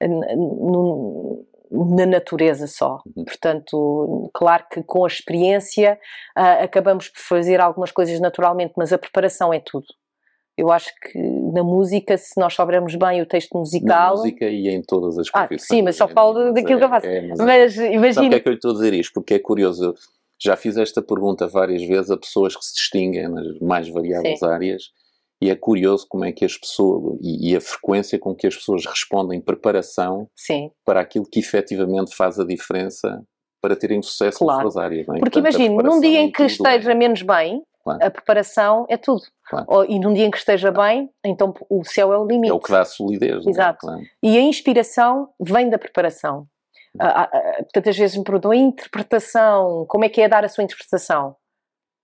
[0.00, 0.36] na,
[1.96, 3.02] na natureza só.
[3.16, 3.24] Uhum.
[3.24, 5.98] Portanto, claro que com a experiência
[6.36, 9.86] uh, acabamos por fazer algumas coisas naturalmente, mas a preparação é tudo.
[10.56, 11.18] Eu acho que
[11.52, 14.14] na música, se nós soubermos bem o texto musical.
[14.14, 15.62] Na música e em todas as profissões.
[15.62, 17.06] Ah, sim, mas só falo daquilo é, que eu faço.
[17.06, 18.12] É, mas, mas imagina.
[18.12, 19.12] Sabe o que é que eu lhe estou a dizer isto?
[19.14, 19.94] Porque é curioso.
[20.40, 24.46] Já fiz esta pergunta várias vezes a pessoas que se distinguem nas mais variadas Sim.
[24.46, 24.82] áreas
[25.40, 28.56] e é curioso como é que as pessoas e, e, a frequência com que as
[28.56, 30.70] pessoas respondem preparação Sim.
[30.84, 33.22] para aquilo que efetivamente faz a diferença
[33.60, 34.64] para terem sucesso claro.
[34.64, 35.08] nas suas áreas.
[35.08, 35.18] É?
[35.18, 36.94] Porque imagine, num dia em que esteja é.
[36.94, 38.04] menos bem, claro.
[38.04, 39.22] a preparação é tudo.
[39.48, 39.86] Claro.
[39.88, 42.50] e num dia em que esteja bem, então o céu é o limite.
[42.50, 43.46] É o que dá solidez.
[43.46, 43.50] É?
[43.50, 43.86] Exato.
[44.22, 46.46] E a inspiração vem da preparação.
[46.96, 51.36] Portanto, às vezes me perguntam a interpretação, como é que é dar a sua interpretação?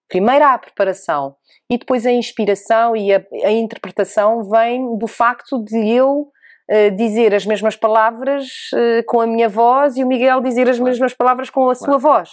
[0.08, 1.34] Primeiro há a preparação
[1.70, 6.30] e depois a inspiração e a, a interpretação vem do facto de eu
[6.70, 10.78] uh, dizer as mesmas palavras uh, com a minha voz e o Miguel dizer as
[10.78, 12.30] mesmas palavras com a sua voz.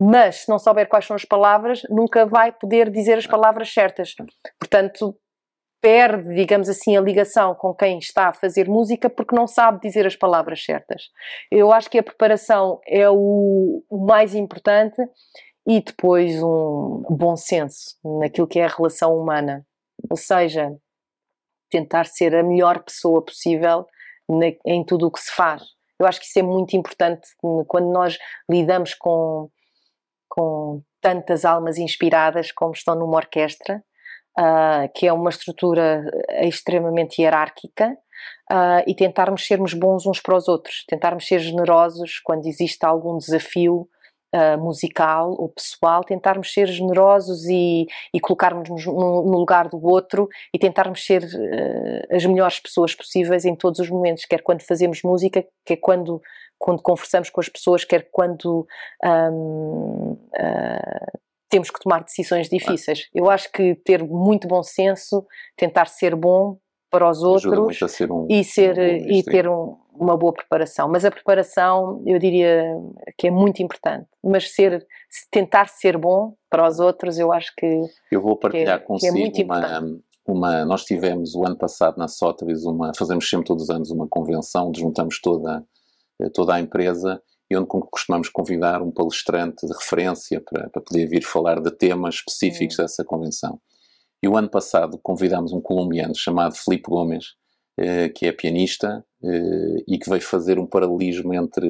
[0.00, 4.14] Mas se não souber quais são as palavras, nunca vai poder dizer as palavras certas.
[4.58, 5.14] Portanto,
[5.80, 10.06] perde, digamos assim, a ligação com quem está a fazer música porque não sabe dizer
[10.06, 11.10] as palavras certas.
[11.50, 15.00] Eu acho que a preparação é o, o mais importante
[15.66, 19.66] e depois um bom senso naquilo que é a relação humana.
[20.10, 20.70] Ou seja,
[21.70, 23.86] tentar ser a melhor pessoa possível
[24.28, 25.62] na, em tudo o que se faz.
[25.98, 27.28] Eu acho que isso é muito importante
[27.66, 28.18] quando nós
[28.50, 29.50] lidamos com,
[30.28, 33.82] com tantas almas inspiradas como estão numa orquestra
[34.40, 37.96] uh, que é uma estrutura eh, extremamente hierárquica,
[38.50, 43.18] uh, e tentarmos sermos bons uns para os outros, tentarmos ser generosos quando existe algum
[43.18, 43.88] desafio
[44.32, 50.28] Uh, musical ou pessoal, tentarmos ser generosos e, e colocarmos-nos no, no, lugar do outro
[50.54, 55.02] e tentarmos ser uh, as melhores pessoas possíveis em todos os momentos, quer quando fazemos
[55.02, 56.22] música, quer quando,
[56.56, 58.64] quando conversamos com as pessoas, quer quando
[59.04, 61.20] um, uh,
[61.50, 63.08] temos que tomar decisões difíceis.
[63.12, 66.56] Eu acho que ter muito bom senso, tentar ser bom
[66.90, 70.88] para os outros ser um, e ser um e ter um, uma boa preparação.
[70.88, 72.64] Mas a preparação, eu diria
[73.18, 74.06] que é muito importante.
[74.24, 74.86] Mas ser
[75.30, 79.18] tentar ser bom para os outros, eu acho que eu vou partilhar que é, consigo
[79.18, 80.64] é uma, uma.
[80.64, 84.72] Nós tivemos o ano passado na Sotheby's uma, fazemos sempre todos os anos uma convenção,
[84.74, 85.64] juntamos toda
[86.34, 91.24] toda a empresa e onde costumamos convidar um palestrante de referência para, para poder vir
[91.24, 92.84] falar de temas específicos uhum.
[92.84, 93.60] dessa convenção.
[94.22, 97.34] E o ano passado convidámos um colombiano chamado Felipe Gomes,
[97.78, 101.66] eh, que é pianista eh, e que veio fazer um paralelismo entre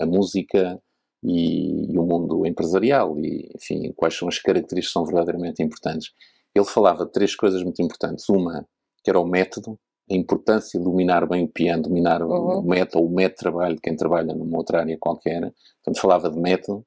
[0.00, 0.80] a música
[1.22, 6.10] e, e, o mundo empresarial e, enfim, quais são as características que são verdadeiramente importantes.
[6.54, 8.28] Ele falava de três coisas muito importantes.
[8.28, 8.66] Uma,
[9.04, 9.78] que era o método,
[10.12, 12.58] a importância de dominar bem o piano, dominar uhum.
[12.58, 15.40] o método, o método de trabalho de quem trabalha numa outra área qualquer.
[15.82, 16.84] Portanto, falava de método,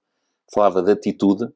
[0.53, 1.47] falava de atitude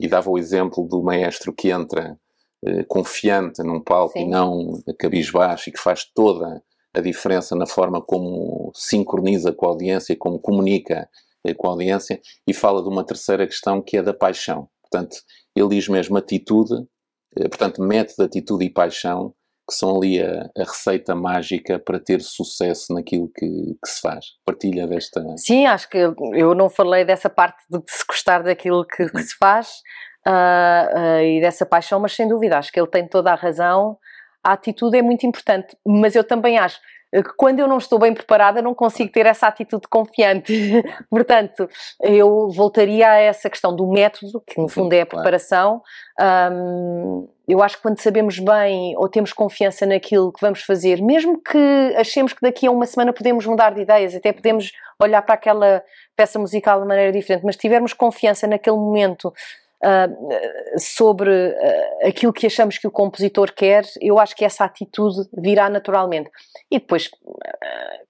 [0.00, 2.18] e dava o exemplo do maestro que entra
[2.64, 4.24] eh, confiante num palco Sim.
[4.24, 9.68] e não cabisbaixo e que faz toda a diferença na forma como sincroniza com a
[9.70, 11.08] audiência, como comunica
[11.44, 14.68] eh, com a audiência e fala de uma terceira questão que é da paixão.
[14.82, 15.18] Portanto,
[15.54, 16.74] ele diz mesmo atitude,
[17.36, 19.34] eh, portanto, método, atitude e paixão
[19.70, 24.26] que são ali a, a, receita mágica para ter sucesso naquilo que, que, se faz.
[24.44, 25.24] Partilha desta.
[25.36, 29.36] Sim, acho que eu não falei dessa parte de se gostar daquilo que, que se
[29.38, 29.68] faz
[30.26, 33.96] uh, uh, e dessa paixão, mas sem dúvida, acho que ele tem toda a razão.
[34.44, 36.80] A atitude é muito importante, mas eu também acho
[37.36, 40.52] quando eu não estou bem preparada, não consigo ter essa atitude confiante.
[41.10, 41.68] Portanto,
[42.00, 45.82] eu voltaria a essa questão do método, que no fundo é a preparação.
[46.20, 51.40] Um, eu acho que quando sabemos bem ou temos confiança naquilo que vamos fazer, mesmo
[51.42, 54.70] que achemos que daqui a uma semana podemos mudar de ideias, até podemos
[55.02, 55.82] olhar para aquela
[56.14, 59.32] peça musical de maneira diferente, mas tivermos confiança naquele momento
[59.82, 65.28] uh, sobre uh, aquilo que achamos que o compositor quer, eu acho que essa atitude
[65.36, 66.30] virá naturalmente.
[66.70, 67.40] E depois uh,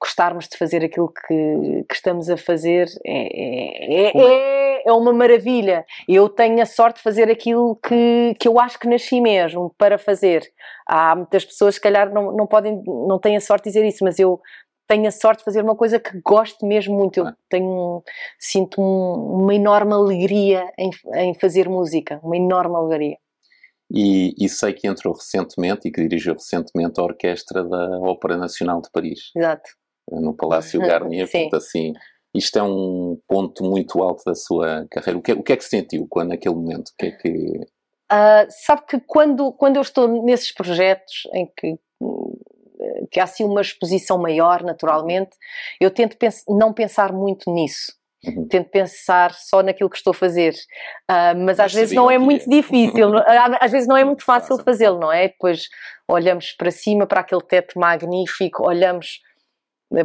[0.01, 5.85] gostarmos de fazer aquilo que, que estamos a fazer é, é, é, é, uma maravilha.
[6.09, 9.99] Eu tenho a sorte de fazer aquilo que, que eu acho que nasci mesmo para
[9.99, 10.43] fazer.
[10.87, 14.03] Há muitas pessoas, se calhar, não, não podem, não têm a sorte de dizer isso,
[14.03, 14.41] mas eu
[14.91, 17.21] tenho a sorte de fazer uma coisa que gosto mesmo muito.
[17.21, 18.03] Eu tenho,
[18.37, 23.17] sinto um, uma enorme alegria em, em, fazer música, uma enorme alegria.
[23.89, 28.81] E, e, sei que entrou recentemente e que dirigiu recentemente a orquestra da Ópera Nacional
[28.81, 29.31] de Paris.
[29.37, 29.71] Exato.
[30.11, 31.93] No Palácio Garnier, portanto assim,
[32.35, 35.19] isto é um ponto muito alto da sua carreira.
[35.19, 36.89] O que, o que é que sentiu quando naquele momento?
[36.89, 37.61] O que é que...
[38.13, 41.79] Uh, sabe que quando, quando eu estou nesses projetos em que
[43.11, 45.31] que há assim uma exposição maior, naturalmente,
[45.81, 47.93] eu tento pens não pensar muito nisso.
[48.25, 48.47] Uhum.
[48.49, 50.53] Tento pensar só naquilo que estou a fazer,
[51.11, 52.57] uh, mas, mas, às vezes não é muito é.
[52.57, 53.13] difícil,
[53.59, 55.29] às vezes não é muito fácil fazê-lo, não é?
[55.29, 55.69] Depois
[56.07, 59.21] olhamos para cima, para aquele teto magnífico, olhamos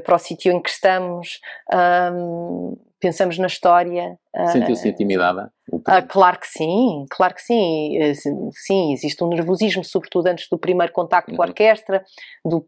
[0.03, 1.39] para o sítio em que estamos,
[1.71, 4.17] um, pensamos na história.
[4.35, 5.51] Ah, Sentiu-se intimidada?
[5.71, 7.97] Uh, claro que sim, claro que sim.
[7.97, 11.37] Eh, sim, existe um nervosismo, sobretudo antes do primeiro contacto uhum.
[11.37, 11.51] com a uhum.
[11.51, 12.03] orquestra,
[12.43, 12.67] do,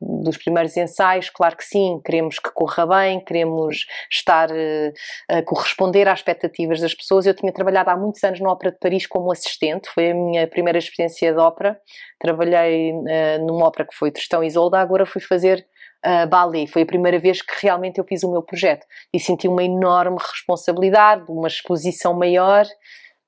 [0.00, 2.00] dos primeiros ensaios, claro que sim.
[2.04, 4.92] Queremos que corra bem, queremos estar uh,
[5.28, 7.26] a corresponder às expectativas das pessoas.
[7.26, 10.46] Eu tinha trabalhado há muitos anos na Ópera de Paris como assistente, foi a minha
[10.46, 11.78] primeira experiência de ópera.
[12.18, 12.92] Trabalhei
[13.40, 15.66] numa ópera que foi Tristão e Isolda, agora fui fazer
[16.04, 16.70] uh, ballet.
[16.70, 20.16] Foi a primeira vez que realmente eu fiz o meu projeto e senti uma enorme
[20.18, 22.66] responsabilidade, uma exposição maior.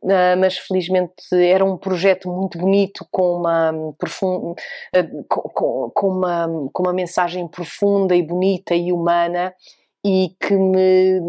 [0.02, 4.58] Uh, mas felizmente era um projeto muito bonito com uma, profund...
[4.96, 9.54] Uh, com, com, uma, com uma mensagem profunda e bonita e humana
[10.02, 11.20] e que me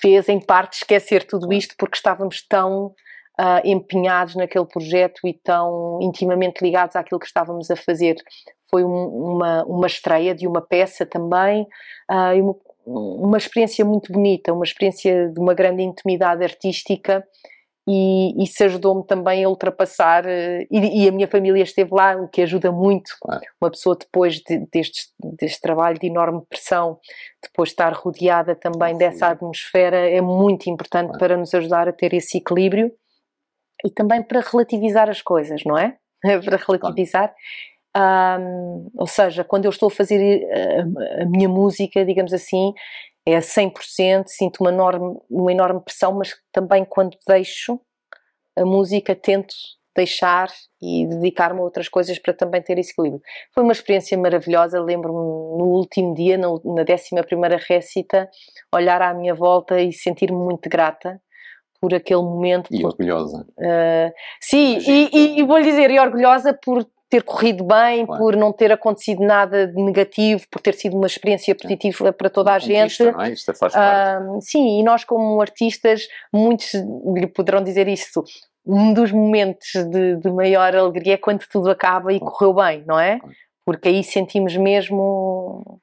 [0.00, 2.86] fez em parte esquecer tudo isto porque estávamos tão
[3.40, 8.16] uh, empenhados naquele projeto e tão intimamente ligados àquilo que estávamos a fazer.
[8.70, 11.66] Foi um, uma, uma estreia de uma peça também
[12.10, 17.24] uh, uma, uma experiência muito bonita, uma experiência de uma grande intimidade artística
[17.88, 22.42] e isso ajudou-me também a ultrapassar e, e, a minha família esteve lá, o que
[22.42, 23.42] ajuda muito claro.
[23.60, 25.02] uma pessoa depois de, deste,
[25.38, 26.98] deste trabalho de enorme pressão,
[27.40, 31.18] depois de estar rodeada também dessa atmosfera é muito importante claro.
[31.18, 32.90] para nos ajudar a ter esse equilíbrio
[33.84, 35.96] e também para relativizar as coisas, não é?
[36.44, 37.32] para relativizar.
[37.96, 42.74] Um, ou seja, quando eu estou a fazer a, eh, a minha música, digamos assim,
[43.24, 47.80] é a 100%, sinto uma enorme, uma enorme pressão, mas também quando deixo
[48.54, 49.54] a música, tento
[49.96, 50.48] deixar
[50.80, 53.22] e dedicar-me a outras coisas para também ter esse equilíbrio.
[53.54, 58.28] Foi uma experiência maravilhosa, lembro-me no último dia, na, na 11 primeira récita,
[58.70, 61.18] olhar à minha volta e sentir-me muito grata
[61.80, 62.68] por aquele momento.
[62.70, 63.46] E por, orgulhosa.
[63.58, 68.20] Uh, sim, e, e, e vou-lhe dizer, e orgulhosa por ter corrido bem, claro.
[68.20, 72.52] por não ter acontecido nada de negativo, por ter sido uma experiência positiva para toda
[72.52, 73.02] a gente.
[73.02, 73.30] Não é?
[73.30, 74.22] Isto faz parte.
[74.22, 78.24] Uh, sim, e nós como artistas, muitos lhe poderão dizer isto,
[78.66, 82.98] um dos momentos de, de maior alegria é quando tudo acaba e correu bem, não
[82.98, 83.20] é?
[83.64, 85.80] Porque aí sentimos mesmo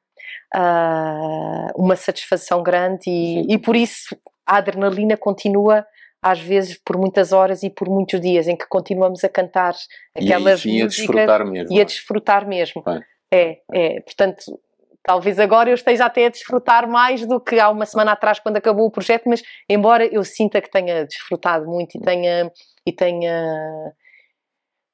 [0.56, 5.86] uh, uma satisfação grande e, e por isso a adrenalina continua
[6.24, 9.76] às vezes por muitas horas e por muitos dias em que continuamos a cantar
[10.16, 11.86] aquelas e, e músicas a mesmo, e a é?
[11.86, 12.84] desfrutar mesmo.
[13.32, 14.60] É, é, portanto,
[15.04, 18.58] talvez agora eu esteja até a desfrutar mais do que há uma semana atrás quando
[18.58, 22.52] acabou o projeto, mas embora eu sinta que tenha desfrutado muito e tenha
[22.86, 23.94] e tenha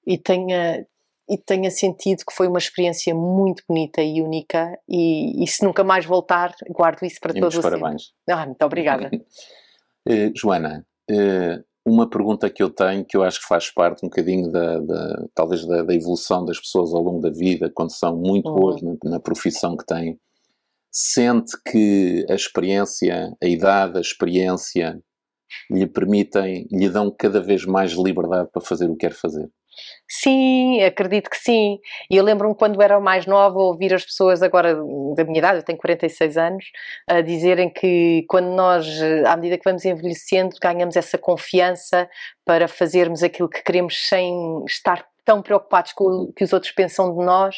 [0.06, 0.86] e tenha
[1.30, 5.84] e tenha sentido que foi uma experiência muito bonita e única e, e se nunca
[5.84, 8.12] mais voltar, guardo isso para todos os parabéns.
[8.28, 9.12] Ah, muito obrigada.
[9.14, 10.84] uh, Joana,
[11.86, 15.28] uma pergunta que eu tenho, que eu acho que faz parte um bocadinho da, da
[15.34, 18.96] talvez da, da, evolução das pessoas ao longo da vida, quando são muito boas na,
[19.04, 20.20] na profissão que têm,
[20.92, 25.02] sente que a experiência, a idade, a experiência
[25.70, 29.50] lhe permitem, lhe dão cada vez mais liberdade para fazer o que quer fazer?
[30.08, 31.80] Sim, acredito que sim.
[32.10, 34.76] E eu lembro-me quando era mais nova ouvir as pessoas agora
[35.16, 36.66] da minha idade, eu tenho 46 anos,
[37.08, 38.88] a dizerem que quando nós,
[39.28, 42.10] à medida que vamos envelhecendo, ganhamos essa confiança
[42.46, 47.16] para fazermos aquilo que queremos sem estar tão preocupados com o que os outros pensam
[47.16, 47.56] de nós.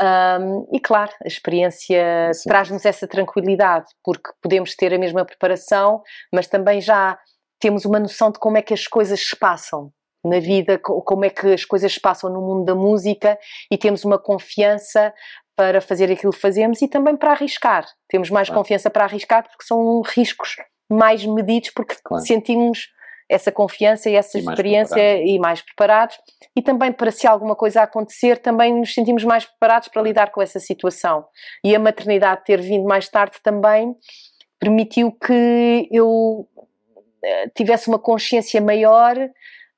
[0.00, 6.02] Um, e claro, a experiência traz-nos essa tranquilidade, porque podemos ter a mesma preparação,
[6.32, 7.18] mas também já
[7.58, 9.92] temos uma noção de como é que as coisas se passam
[10.24, 13.38] na vida, como é que as coisas se passam no mundo da música
[13.70, 15.12] e temos uma confiança
[15.56, 17.86] para fazer aquilo que fazemos e também para arriscar.
[18.08, 18.62] Temos mais claro.
[18.62, 20.56] confiança para arriscar porque são riscos
[20.90, 22.24] mais medidos, porque claro.
[22.24, 22.88] sentimos
[23.28, 26.18] essa confiança e essa e experiência mais e mais preparados.
[26.56, 30.42] E também para se alguma coisa acontecer, também nos sentimos mais preparados para lidar com
[30.42, 31.24] essa situação.
[31.62, 33.94] E a maternidade ter vindo mais tarde também
[34.58, 36.48] permitiu que eu
[37.24, 39.16] eh, tivesse uma consciência maior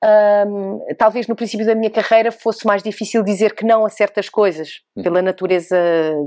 [0.05, 4.29] um, talvez no princípio da minha carreira fosse mais difícil dizer que não a certas
[4.29, 5.03] coisas, uhum.
[5.03, 5.77] pela natureza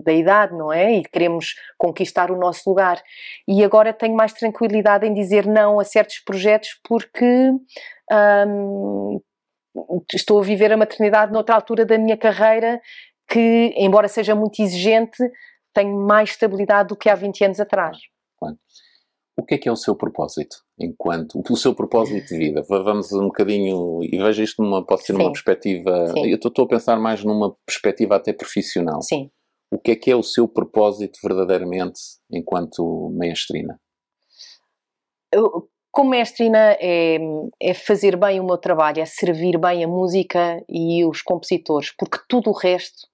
[0.04, 0.94] da idade, não é?
[0.94, 3.02] E queremos conquistar o nosso lugar.
[3.48, 7.52] E agora tenho mais tranquilidade em dizer não a certos projetos porque
[8.12, 9.22] um,
[10.14, 12.82] estou a viver a maternidade noutra altura da minha carreira
[13.28, 15.18] que, embora seja muito exigente,
[15.74, 17.98] tenho mais estabilidade do que há 20 anos atrás.
[18.40, 18.58] Claro
[19.40, 22.62] o que é que é o seu propósito enquanto o seu propósito de vida?
[22.68, 26.30] Vamos um bocadinho e veja isto numa pode ser numa perspectiva Sim.
[26.30, 29.02] eu estou a pensar mais numa perspectiva até profissional.
[29.02, 29.32] Sim.
[29.72, 33.80] o que é que é o seu propósito verdadeiramente enquanto maestrina?
[35.32, 37.18] Eu, como maestrina é,
[37.62, 42.20] é fazer bem o meu trabalho é servir bem a música e os compositores porque
[42.28, 43.08] tudo o resto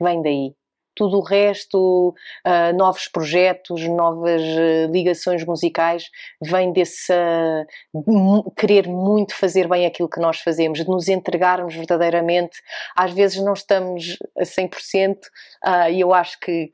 [0.00, 0.54] vem daí
[0.98, 2.12] tudo o resto,
[2.44, 6.10] uh, novos projetos, novas uh, ligações musicais,
[6.42, 12.58] vem desse uh, querer muito fazer bem aquilo que nós fazemos, de nos entregarmos verdadeiramente.
[12.96, 15.16] Às vezes não estamos a 100%,
[15.64, 16.68] uh, e eu acho que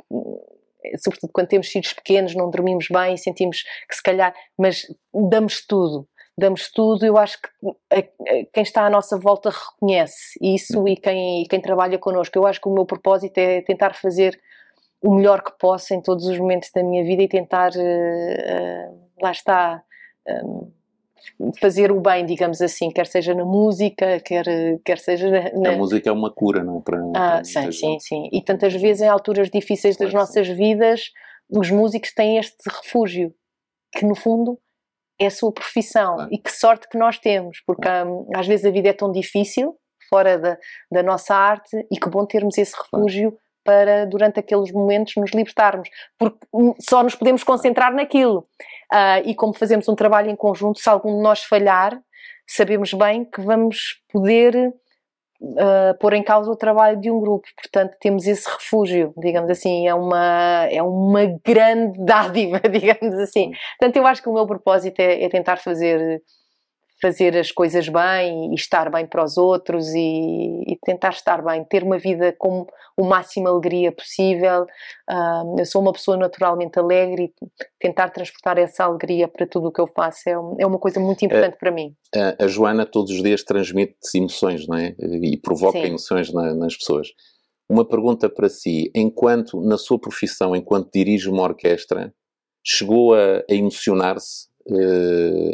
[0.99, 6.09] sobretudo quando temos filhos pequenos, não dormimos bem, sentimos que se calhar, mas damos tudo
[6.37, 7.49] damos tudo, eu acho que
[8.53, 10.89] quem está à nossa volta reconhece isso uhum.
[10.89, 12.37] e quem, quem trabalha connosco.
[12.37, 14.39] Eu acho que o meu propósito é tentar fazer
[15.01, 19.01] o melhor que possa em todos os momentos da minha vida e tentar, uh, uh,
[19.23, 19.83] lá está,
[20.29, 20.73] um,
[21.61, 24.45] fazer o bem, digamos assim, quer seja na música, quer,
[24.85, 25.71] quer seja na, na...
[25.71, 26.81] A música é uma cura, não?
[26.81, 28.29] Para, ah, para sim, sim, sim.
[28.33, 31.13] E tantas vezes em alturas difíceis das nossas vidas,
[31.51, 33.33] os músicos têm este refúgio,
[33.93, 34.59] que no fundo
[35.19, 36.17] é a sua profissão.
[36.17, 36.31] Claro.
[36.33, 39.77] E que sorte que nós temos, porque hum, às vezes a vida é tão difícil,
[40.09, 40.59] fora da,
[40.91, 43.39] da nossa arte, e que bom termos esse refúgio claro.
[43.65, 45.89] para, durante aqueles momentos, nos libertarmos.
[46.19, 48.47] Porque hum, só nos podemos concentrar naquilo.
[48.93, 51.99] Uh, e como fazemos um trabalho em conjunto, se algum de nós falhar,
[52.47, 54.75] sabemos bem que vamos poder
[55.41, 57.47] uh, pôr em causa o trabalho de um grupo.
[57.57, 63.53] Portanto, temos esse refúgio, digamos assim, é uma, é uma grande dádiva, digamos assim.
[63.79, 66.23] Portanto, eu acho que o meu propósito é, é tentar fazer
[67.05, 71.63] fazer as coisas bem e estar bem para os outros e, e tentar estar bem,
[71.63, 74.63] ter uma vida com o máximo alegria possível.
[75.11, 77.47] Uh, eu sou uma pessoa naturalmente alegre e
[77.79, 81.23] tentar transportar essa alegria para tudo o que eu faço é, é uma coisa muito
[81.27, 81.95] importante para mim.
[82.17, 84.95] A, a, Joana todos os dias transmite emoções, não é?
[84.99, 85.89] E provoca Sim.
[85.89, 87.09] emoções na, nas pessoas.
[87.69, 92.15] Uma pergunta para si, enquanto na sua profissão, enquanto dirige uma orquestra,
[92.65, 94.54] chegou a, a emocionar-se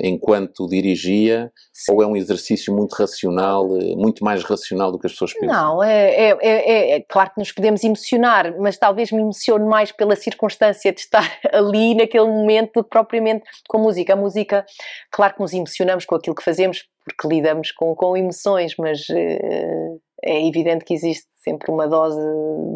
[0.02, 1.92] enquanto dirigia, Sim.
[1.92, 5.48] ou é um exercício muito racional, uh, muito mais racional do que as pessoas pensam?
[5.48, 9.90] Não, é, é, é, é, claro que nos podemos emocionar, mas talvez me emocione mais
[9.90, 14.12] pela circunstância de estar ali naquele momento do que propriamente com a música.
[14.12, 14.64] A música,
[15.10, 20.00] claro que nos emocionamos com aquilo que fazemos, porque lidamos com, com emoções, mas uh,
[20.24, 22.20] é evidente que existe sempre uma dose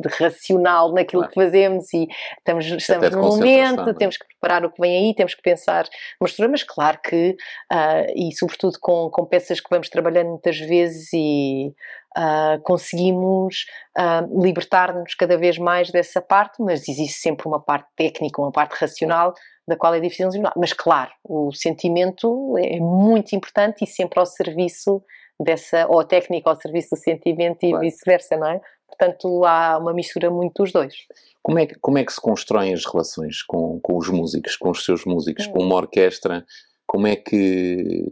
[0.00, 1.34] de racional naquilo claro.
[1.34, 3.94] que fazemos e estamos, estamos no momento, é?
[3.94, 5.86] temos que preparar o que vem aí, temos que pensar
[6.20, 7.36] mistura, mas claro que,
[7.72, 11.74] uh, e sobretudo com, com peças que vamos trabalhando muitas vezes e
[12.16, 13.66] uh, conseguimos
[13.98, 18.72] uh, libertar-nos cada vez mais dessa parte, mas existe sempre uma parte técnica, uma parte
[18.80, 19.34] racional
[19.66, 25.02] da qual é difícil mas claro, o sentimento é muito importante e sempre ao serviço
[25.40, 27.84] dessa, ou a técnica ao serviço do sentimento e claro.
[27.84, 28.60] vice-versa, não é?
[28.86, 30.94] Portanto, há uma mistura muito dos dois.
[31.42, 34.70] Como é, que, como é que se constroem as relações com, com os músicos, com
[34.70, 35.52] os seus músicos, hum.
[35.52, 36.44] com uma orquestra?
[36.86, 38.08] Como é que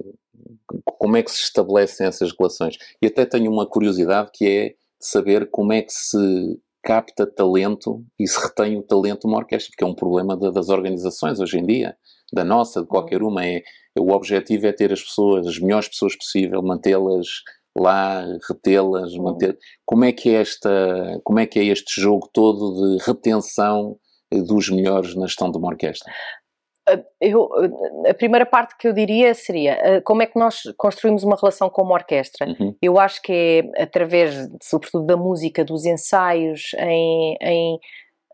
[0.85, 2.79] como é que se estabelecem essas relações?
[3.01, 8.27] E até tenho uma curiosidade que é saber como é que se capta talento e
[8.27, 11.97] se retém o talento numa orquestra, porque é um problema das organizações hoje em dia,
[12.33, 13.29] da nossa, de qualquer hum.
[13.29, 13.63] uma, é
[13.99, 17.27] o objetivo é ter as pessoas, as melhores pessoas possível, mantê-las
[17.77, 19.25] lá, retê-las, uhum.
[19.25, 19.59] manter.
[19.85, 23.97] Como é que é esta, como é que é este jogo todo de retenção
[24.31, 26.11] dos melhores na gestão de uma orquestra?
[27.21, 27.49] eu,
[28.09, 31.83] a primeira parte que eu diria seria como é que nós construímos uma relação com
[31.83, 32.47] uma orquestra.
[32.49, 32.75] Uhum.
[32.83, 33.33] Eu acho que
[33.77, 37.79] é através, sobretudo, da música, dos ensaios, em, em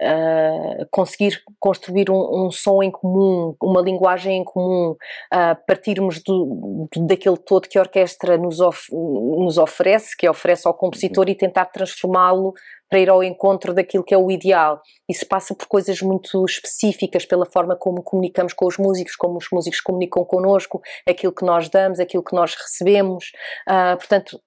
[0.01, 6.89] Uh, conseguir construir um, um, som em comum, uma linguagem em comum, uh, partirmos do,
[7.07, 11.33] daquele todo que a orquestra nos, of, nos oferece, que oferece ao compositor, uhum.
[11.33, 12.55] e tentar transformá-lo
[12.89, 14.81] para ir ao encontro daquilo que é o ideal.
[15.09, 19.49] Isso passa por coisas muito específicas, pela forma como comunicamos com os músicos, como os
[19.53, 23.33] músicos comunicam connosco, aquilo que nós damos, aquilo que nós recebemos.
[23.69, 24.41] Uh, portanto,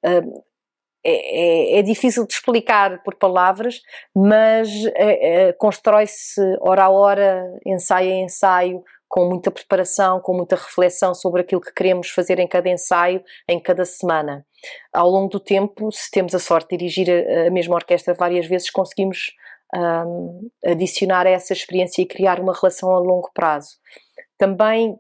[1.04, 3.82] é, é, é, difícil de explicar por palavras,
[4.16, 10.56] mas é, é, constrói-se hora a hora, ensaio a ensaio, com muita preparação, com muita
[10.56, 14.46] reflexão sobre aquilo que queremos fazer em cada ensaio, em cada semana.
[14.94, 18.46] Ao longo do tempo, se temos a sorte de dirigir a, a mesma orquestra várias
[18.46, 19.34] vezes, conseguimos
[19.76, 23.78] um, adicionar essa experiência e criar uma relação a longo prazo.
[24.38, 24.96] Também,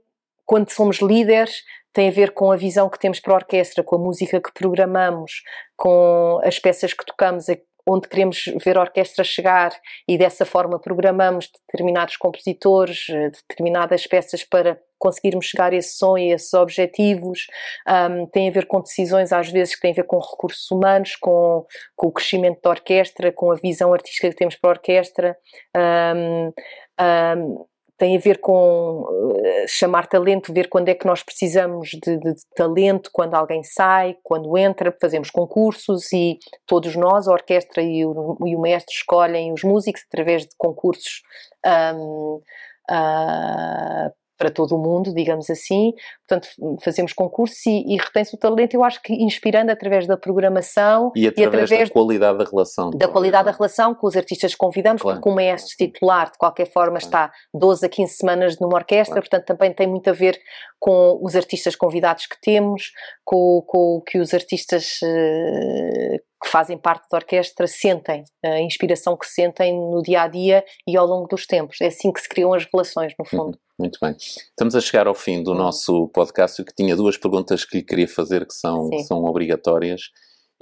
[0.45, 1.63] quando somos líderes,
[1.93, 4.53] tem a ver com a visão que temos para a orquestra, com a música que
[4.53, 5.43] programamos,
[5.75, 7.47] com as peças que tocamos,
[7.87, 9.71] onde queremos ver a orquestra chegar
[10.07, 13.05] e dessa forma programamos determinados compositores,
[13.47, 17.47] determinadas peças para conseguirmos chegar a esse som e a esses objetivos.
[17.87, 21.15] Um, tem a ver com decisões, às vezes, que têm a ver com recursos humanos,
[21.15, 21.65] com,
[21.95, 25.37] com o crescimento da orquestra, com a visão artística que temos para a orquestra.
[25.75, 26.53] Um,
[27.01, 27.65] um,
[28.01, 32.33] tem a ver com uh, chamar talento, ver quando é que nós precisamos de, de,
[32.33, 38.03] de, talento, quando alguém sai, quando entra, fazemos concursos e todos nós, a orquestra e
[38.03, 41.21] o, e o mestre, escolhem os músicos através de concursos
[41.63, 42.41] um, uh,
[42.89, 44.11] ah,
[44.41, 45.93] para todo o mundo, digamos assim.
[46.27, 46.49] Portanto,
[46.83, 51.27] fazemos concursos e, e retém-se o talento, eu acho que inspirando através da programação e
[51.27, 52.89] através, e através da qualidade da relação.
[52.89, 55.19] Da qualidade da relação com os artistas que convidamos, claro.
[55.19, 57.05] porque o maestro titular, de qualquer forma, claro.
[57.05, 59.29] está 12 a 15 semanas numa orquestra, claro.
[59.29, 60.39] portanto, também tem muito a ver
[60.79, 62.91] com os artistas convidados que temos,
[63.23, 69.27] com, o que os artistas uh, que fazem parte da orquestra sentem, a inspiração que
[69.27, 71.79] sentem no dia a dia e ao longo dos tempos.
[71.81, 73.45] É assim que se criam as relações, no fundo.
[73.45, 73.70] Uhum.
[73.81, 74.15] Muito bem.
[74.15, 78.07] Estamos a chegar ao fim do nosso podcast, que tinha duas perguntas que lhe queria
[78.07, 80.11] fazer que são, são obrigatórias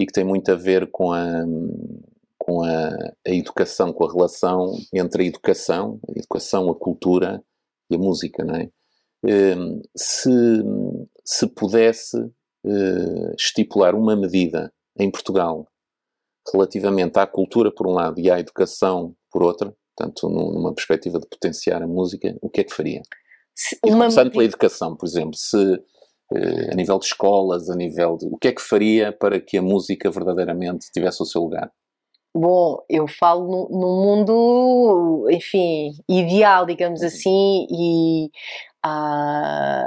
[0.00, 1.44] e que têm muito a ver com a,
[2.38, 7.44] com a, a, educação, com a relação entre a educação, a educação, a cultura
[7.90, 8.70] e a música, não é?
[9.22, 10.30] Um, se,
[11.22, 15.68] se pudesse uh, estipular uma medida em Portugal
[16.54, 21.26] relativamente à cultura por um lado e à educação por outra, portanto numa perspectiva de
[21.26, 23.02] potenciar a música, o que é que faria?
[23.54, 28.16] Se, e começando pela educação, por exemplo, se uh, a nível de escolas, a nível
[28.16, 28.26] de...
[28.26, 31.70] o que é que faria para que a música verdadeiramente tivesse o seu lugar?
[32.34, 37.06] Bom, eu falo num mundo, enfim, ideal, digamos uhum.
[37.06, 38.30] assim, e
[38.84, 39.86] ah,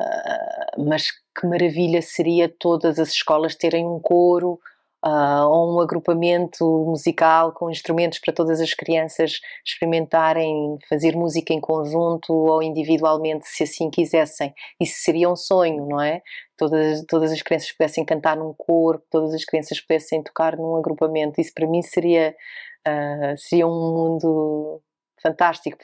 [0.78, 4.60] mas que maravilha seria todas as escolas terem um coro
[5.04, 11.60] uh, ou um agrupamento musical com instrumentos para todas as crianças experimentarem fazer música em
[11.60, 14.54] conjunto ou individualmente, se assim quisessem.
[14.80, 16.22] Isso seria um sonho, não é?
[16.58, 21.42] Todas, todas as crianças pudessem cantar num coro, todas as crianças pudessem tocar num agrupamento.
[21.42, 22.36] Isso para mim seria,
[22.88, 24.82] uh, seria um mundo
[25.22, 25.78] fantástico,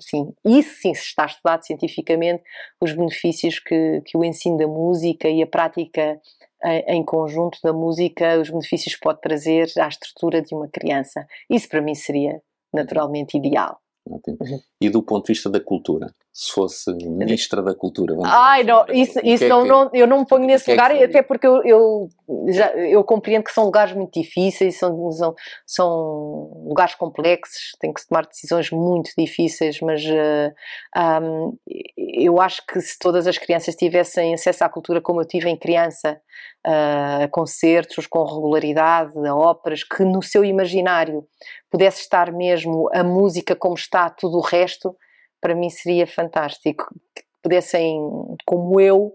[0.00, 2.42] sim, isso sim está estudado cientificamente,
[2.80, 6.20] os benefícios que, que o ensino da música e a prática
[6.64, 11.26] em, conjunto da música, os benefícios que pode trazer à estrutura de uma criança.
[11.50, 12.40] Isso para mim seria
[12.72, 13.78] naturalmente ideal.
[14.08, 14.36] Ótimo.
[14.80, 16.12] E do ponto de vista da cultura?
[16.32, 20.06] Se fosse ministra da cultura, vamos Ai, não, isso, isso é não, que, não, eu
[20.06, 22.08] não me ponho nesse é lugar, até porque eu, eu,
[22.48, 25.34] já, eu compreendo que são lugares muito difíceis, são, são,
[25.66, 30.52] são lugares complexos, tem que se tomar decisões muito difíceis, mas uh,
[30.96, 31.56] eh, um,
[31.98, 35.56] eu acho que se todas as crianças tivessem acesso à cultura como eu tive em
[35.56, 36.18] criança,
[36.64, 41.26] a concertos com regularidade, a óperas, que no seu imaginário
[41.70, 44.96] pudesse estar mesmo a música como está tudo o resto,
[45.40, 46.86] para mim seria fantástico.
[47.14, 48.00] Que pudessem,
[48.46, 49.12] como eu,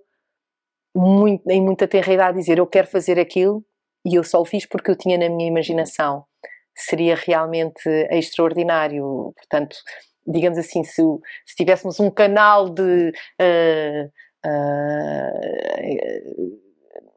[0.96, 3.64] muito, em muita tenra idade, dizer eu quero fazer aquilo
[4.06, 6.26] e eu só o fiz porque eu tinha na minha imaginação.
[6.76, 9.34] Seria realmente extraordinário.
[9.36, 9.78] Portanto,
[10.26, 11.02] digamos assim, se,
[11.46, 13.12] se tivéssemos um canal de.
[13.42, 14.12] Uh,
[14.46, 15.28] uh,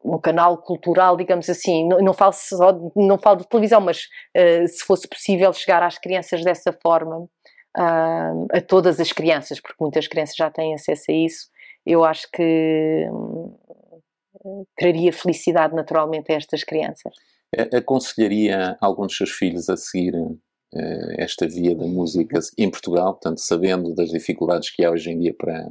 [0.05, 4.05] um canal cultural, digamos assim, não, não falo só, não falo de televisão, mas
[4.37, 7.29] uh, se fosse possível chegar às crianças dessa forma,
[7.77, 11.49] uh, a todas as crianças, porque muitas crianças já têm acesso a isso,
[11.87, 13.57] eu acho que um,
[14.77, 17.13] traria felicidade naturalmente a estas crianças.
[17.75, 20.39] Aconselharia alguns dos seus filhos a seguir uh,
[21.19, 25.35] esta via da música em Portugal, portanto, sabendo das dificuldades que há hoje em dia
[25.35, 25.69] para,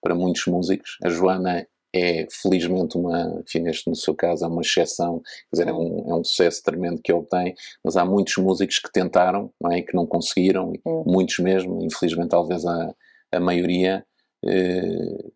[0.00, 0.98] para muitos músicos.
[1.02, 5.68] A Joana é felizmente uma, enfim, neste no seu caso, é uma exceção, quer dizer,
[5.68, 9.70] é um, é um sucesso tremendo que obtém, mas há muitos músicos que tentaram não
[9.70, 10.72] é, e que não conseguiram,
[11.06, 12.94] muitos mesmo, infelizmente talvez a,
[13.32, 14.04] a maioria,
[14.44, 15.30] eh,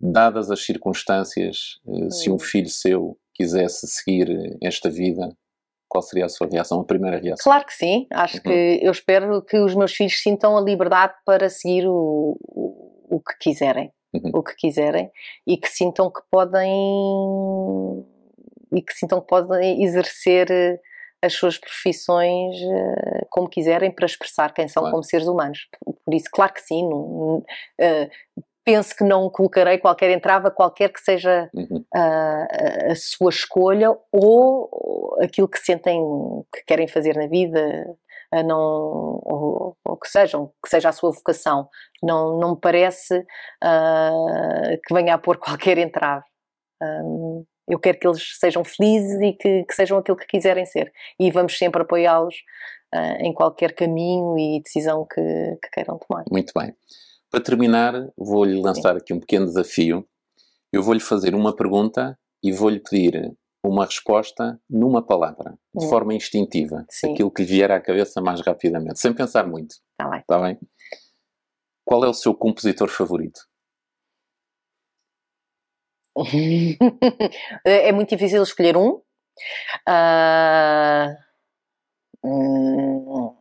[0.00, 5.34] dadas as circunstâncias, eh, se um filho seu quisesse seguir esta vida,
[5.88, 7.44] qual seria a sua reação, a primeira reação?
[7.44, 8.42] Claro que sim, acho uhum.
[8.42, 13.20] que eu espero que os meus filhos sintam a liberdade para seguir o, o, o
[13.20, 14.30] que quiserem uhum.
[14.34, 15.10] o que quiserem
[15.46, 16.72] e que sintam que podem
[18.74, 20.80] e que sintam que podem exercer eh,
[21.20, 24.94] as suas profissões uh, como quiserem para expressar quem são claro.
[24.94, 25.68] como seres humanos.
[26.04, 27.44] Por isso, claro que sim, não, uh,
[28.64, 31.84] penso que não colocarei qualquer entrava, qualquer que seja uhum.
[31.94, 36.00] uh, a sua escolha ou aquilo que sentem
[36.52, 37.96] que querem fazer na vida,
[38.42, 41.68] não, ou, ou, que sejam, que seja a sua vocação.
[42.02, 46.24] Não, não me parece uh, que venha a pôr qualquer entrave.
[46.82, 50.92] Um, eu quero que eles sejam felizes e que, que, sejam aquilo que quiserem ser.
[51.20, 52.36] E vamos sempre apoiá-los
[52.94, 55.20] uh, em qualquer caminho e decisão que,
[55.62, 56.24] que, queiram tomar.
[56.30, 56.74] Muito bem.
[57.30, 58.98] Para terminar, vou-lhe lançar Sim.
[58.98, 60.06] aqui um pequeno desafio.
[60.72, 63.32] Eu vou-lhe fazer uma pergunta e vou-lhe pedir
[63.64, 65.88] uma resposta numa palavra, de hum.
[65.88, 67.12] forma instintiva, Sim.
[67.12, 69.76] aquilo que lhe vier à cabeça mais rapidamente, sem pensar muito.
[69.92, 70.20] Está bem.
[70.20, 70.58] Está bem?
[71.84, 73.40] Qual é o seu compositor favorito?
[77.64, 79.00] é muito difícil escolher um.
[79.88, 81.16] Uh,
[82.24, 83.36] uh,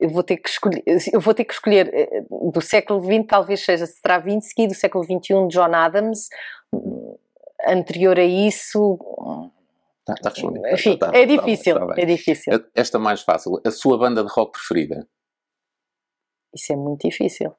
[0.00, 3.64] eu vou ter que escolher, eu vou ter que escolher eh, do século XX, talvez
[3.64, 6.28] seja Stravinsky, do século XXI, John Adams,
[7.68, 8.98] anterior a isso.
[10.04, 10.66] Tá, tá respondido.
[10.68, 11.74] Enfim, tá, tá é difícil.
[11.74, 12.52] Tá é difícil.
[12.74, 13.60] Esta mais fácil.
[13.64, 15.06] A sua banda de rock preferida?
[16.54, 17.54] Isso é muito difícil.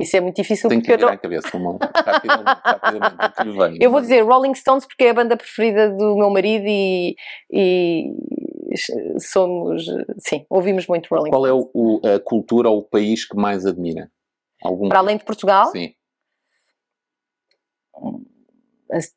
[0.00, 1.08] Isso é muito difícil Tem que vir não...
[1.08, 6.16] à cabeça, uma, rapidamente, Eu vou dizer Rolling Stones porque é a banda preferida do
[6.16, 7.16] meu marido e,
[7.50, 8.14] e
[9.18, 9.86] somos,
[10.18, 11.72] sim, ouvimos muito Rolling Qual Stones.
[11.72, 14.08] Qual é o, a cultura ou o país que mais admira?
[14.62, 14.88] Algum...
[14.88, 15.66] Para além de Portugal?
[15.72, 15.92] Sim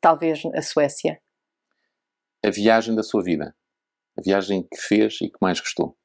[0.00, 1.20] talvez a Suécia.
[2.44, 3.54] A viagem da sua vida.
[4.18, 5.96] A viagem que fez e que mais gostou.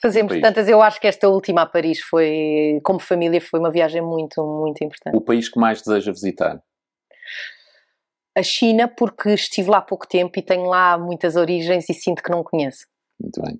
[0.00, 4.00] Fazemos tantas, eu acho que esta última a Paris foi, como família, foi uma viagem
[4.00, 5.14] muito, muito importante.
[5.14, 6.62] O país que mais deseja visitar?
[8.34, 12.22] A China, porque estive lá há pouco tempo e tenho lá muitas origens e sinto
[12.22, 12.86] que não conheço.
[13.20, 13.58] Muito bem.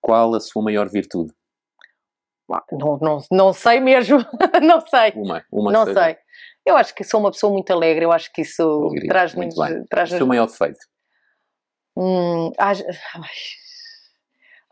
[0.00, 1.32] Qual a sua maior virtude?
[2.72, 4.18] Não, não, não sei mesmo,
[4.62, 5.12] não sei.
[5.16, 6.16] Uma, uma não sei.
[6.64, 9.54] Eu acho que sou uma pessoa muito alegre, eu acho que isso traz muito.
[9.88, 10.12] Traz...
[10.12, 10.78] O seu maior defeito?
[11.96, 12.72] Hum, ah,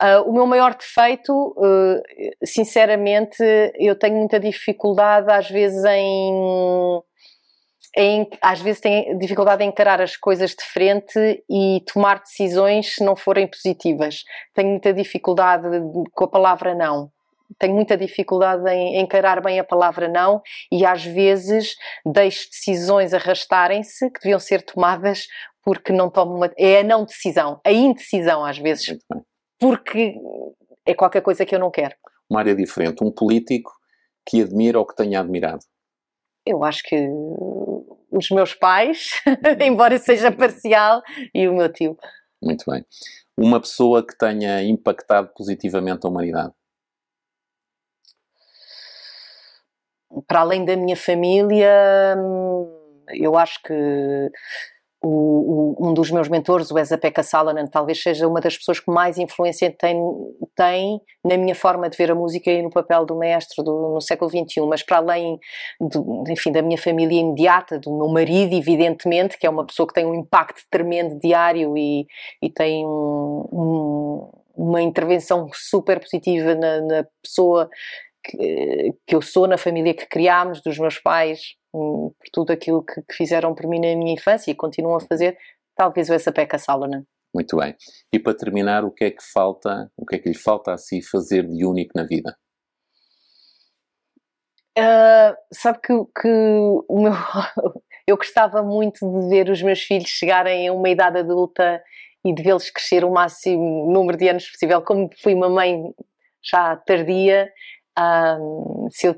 [0.02, 2.02] uh, o meu maior defeito, uh,
[2.44, 3.42] sinceramente,
[3.76, 7.02] eu tenho muita dificuldade às vezes em,
[7.96, 8.28] em.
[8.42, 13.16] Às vezes tenho dificuldade em encarar as coisas de frente e tomar decisões se não
[13.16, 14.22] forem positivas.
[14.52, 15.66] Tenho muita dificuldade
[16.12, 17.13] com a palavra não
[17.58, 20.42] tenho muita dificuldade em encarar bem a palavra não
[20.72, 25.26] e às vezes deixo decisões arrastarem-se que deviam ser tomadas
[25.62, 26.52] porque não tomo uma.
[26.56, 28.98] É a não decisão, a indecisão às vezes,
[29.58, 30.14] porque
[30.86, 31.94] é qualquer coisa que eu não quero.
[32.28, 33.72] Uma área diferente, um político
[34.26, 35.64] que admira ou que tenha admirado?
[36.46, 37.08] Eu acho que
[38.10, 39.10] os meus pais,
[39.60, 41.02] embora seja parcial,
[41.34, 41.96] e o meu tio.
[42.42, 42.84] Muito bem.
[43.36, 46.52] Uma pessoa que tenha impactado positivamente a humanidade?
[50.26, 52.16] Para além da minha família,
[53.08, 54.30] eu acho que
[55.04, 58.80] o, o, um dos meus mentores, o Esa Pekka Salonen, talvez seja uma das pessoas
[58.80, 60.00] que mais influência tem,
[60.56, 64.00] tem na minha forma de ver a música e no papel do mestre do, no
[64.00, 65.38] século XXI, mas para além
[65.78, 69.94] do, enfim, da minha família imediata, do meu marido, evidentemente, que é uma pessoa que
[69.94, 72.06] tem um impacto tremendo diário e,
[72.40, 77.68] e tem um, um, uma intervenção super positiva na, na pessoa
[78.24, 82.84] que, que eu sou, na família que criámos, dos meus pais, hum, por tudo aquilo
[82.84, 85.36] que, que, fizeram por mim na minha infância e continuam a fazer,
[85.76, 87.04] talvez o essa peca Salonen.
[87.34, 87.74] Muito bem.
[88.12, 90.78] E para terminar, o que é que falta, o que é que lhe falta a
[90.78, 92.36] si fazer de único na vida?
[94.78, 96.28] Uh, sabe que, que
[96.88, 97.12] o meu,
[98.06, 101.82] eu gostava muito de ver os meus filhos chegarem a uma idade adulta
[102.24, 104.80] e de vê-los crescer o máximo número de anos possível.
[104.82, 105.92] Como fui uma mãe
[106.42, 107.50] já tardia,
[107.98, 109.16] um, se eu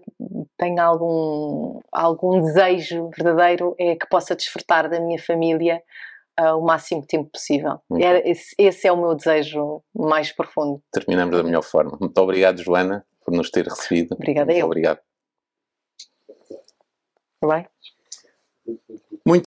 [0.58, 5.82] tenho algum, algum desejo verdadeiro é que possa desfrutar da minha família
[6.38, 7.80] uh, o máximo tempo possível.
[7.98, 10.82] Era, esse, esse, é o meu desejo mais profundo.
[10.92, 11.96] Terminamos da melhor forma.
[11.98, 14.14] Muito obrigado, Joana, por nos ter recebido.
[14.14, 14.66] Obrigada eu.
[14.66, 15.00] Obrigado.
[17.44, 17.66] Bem?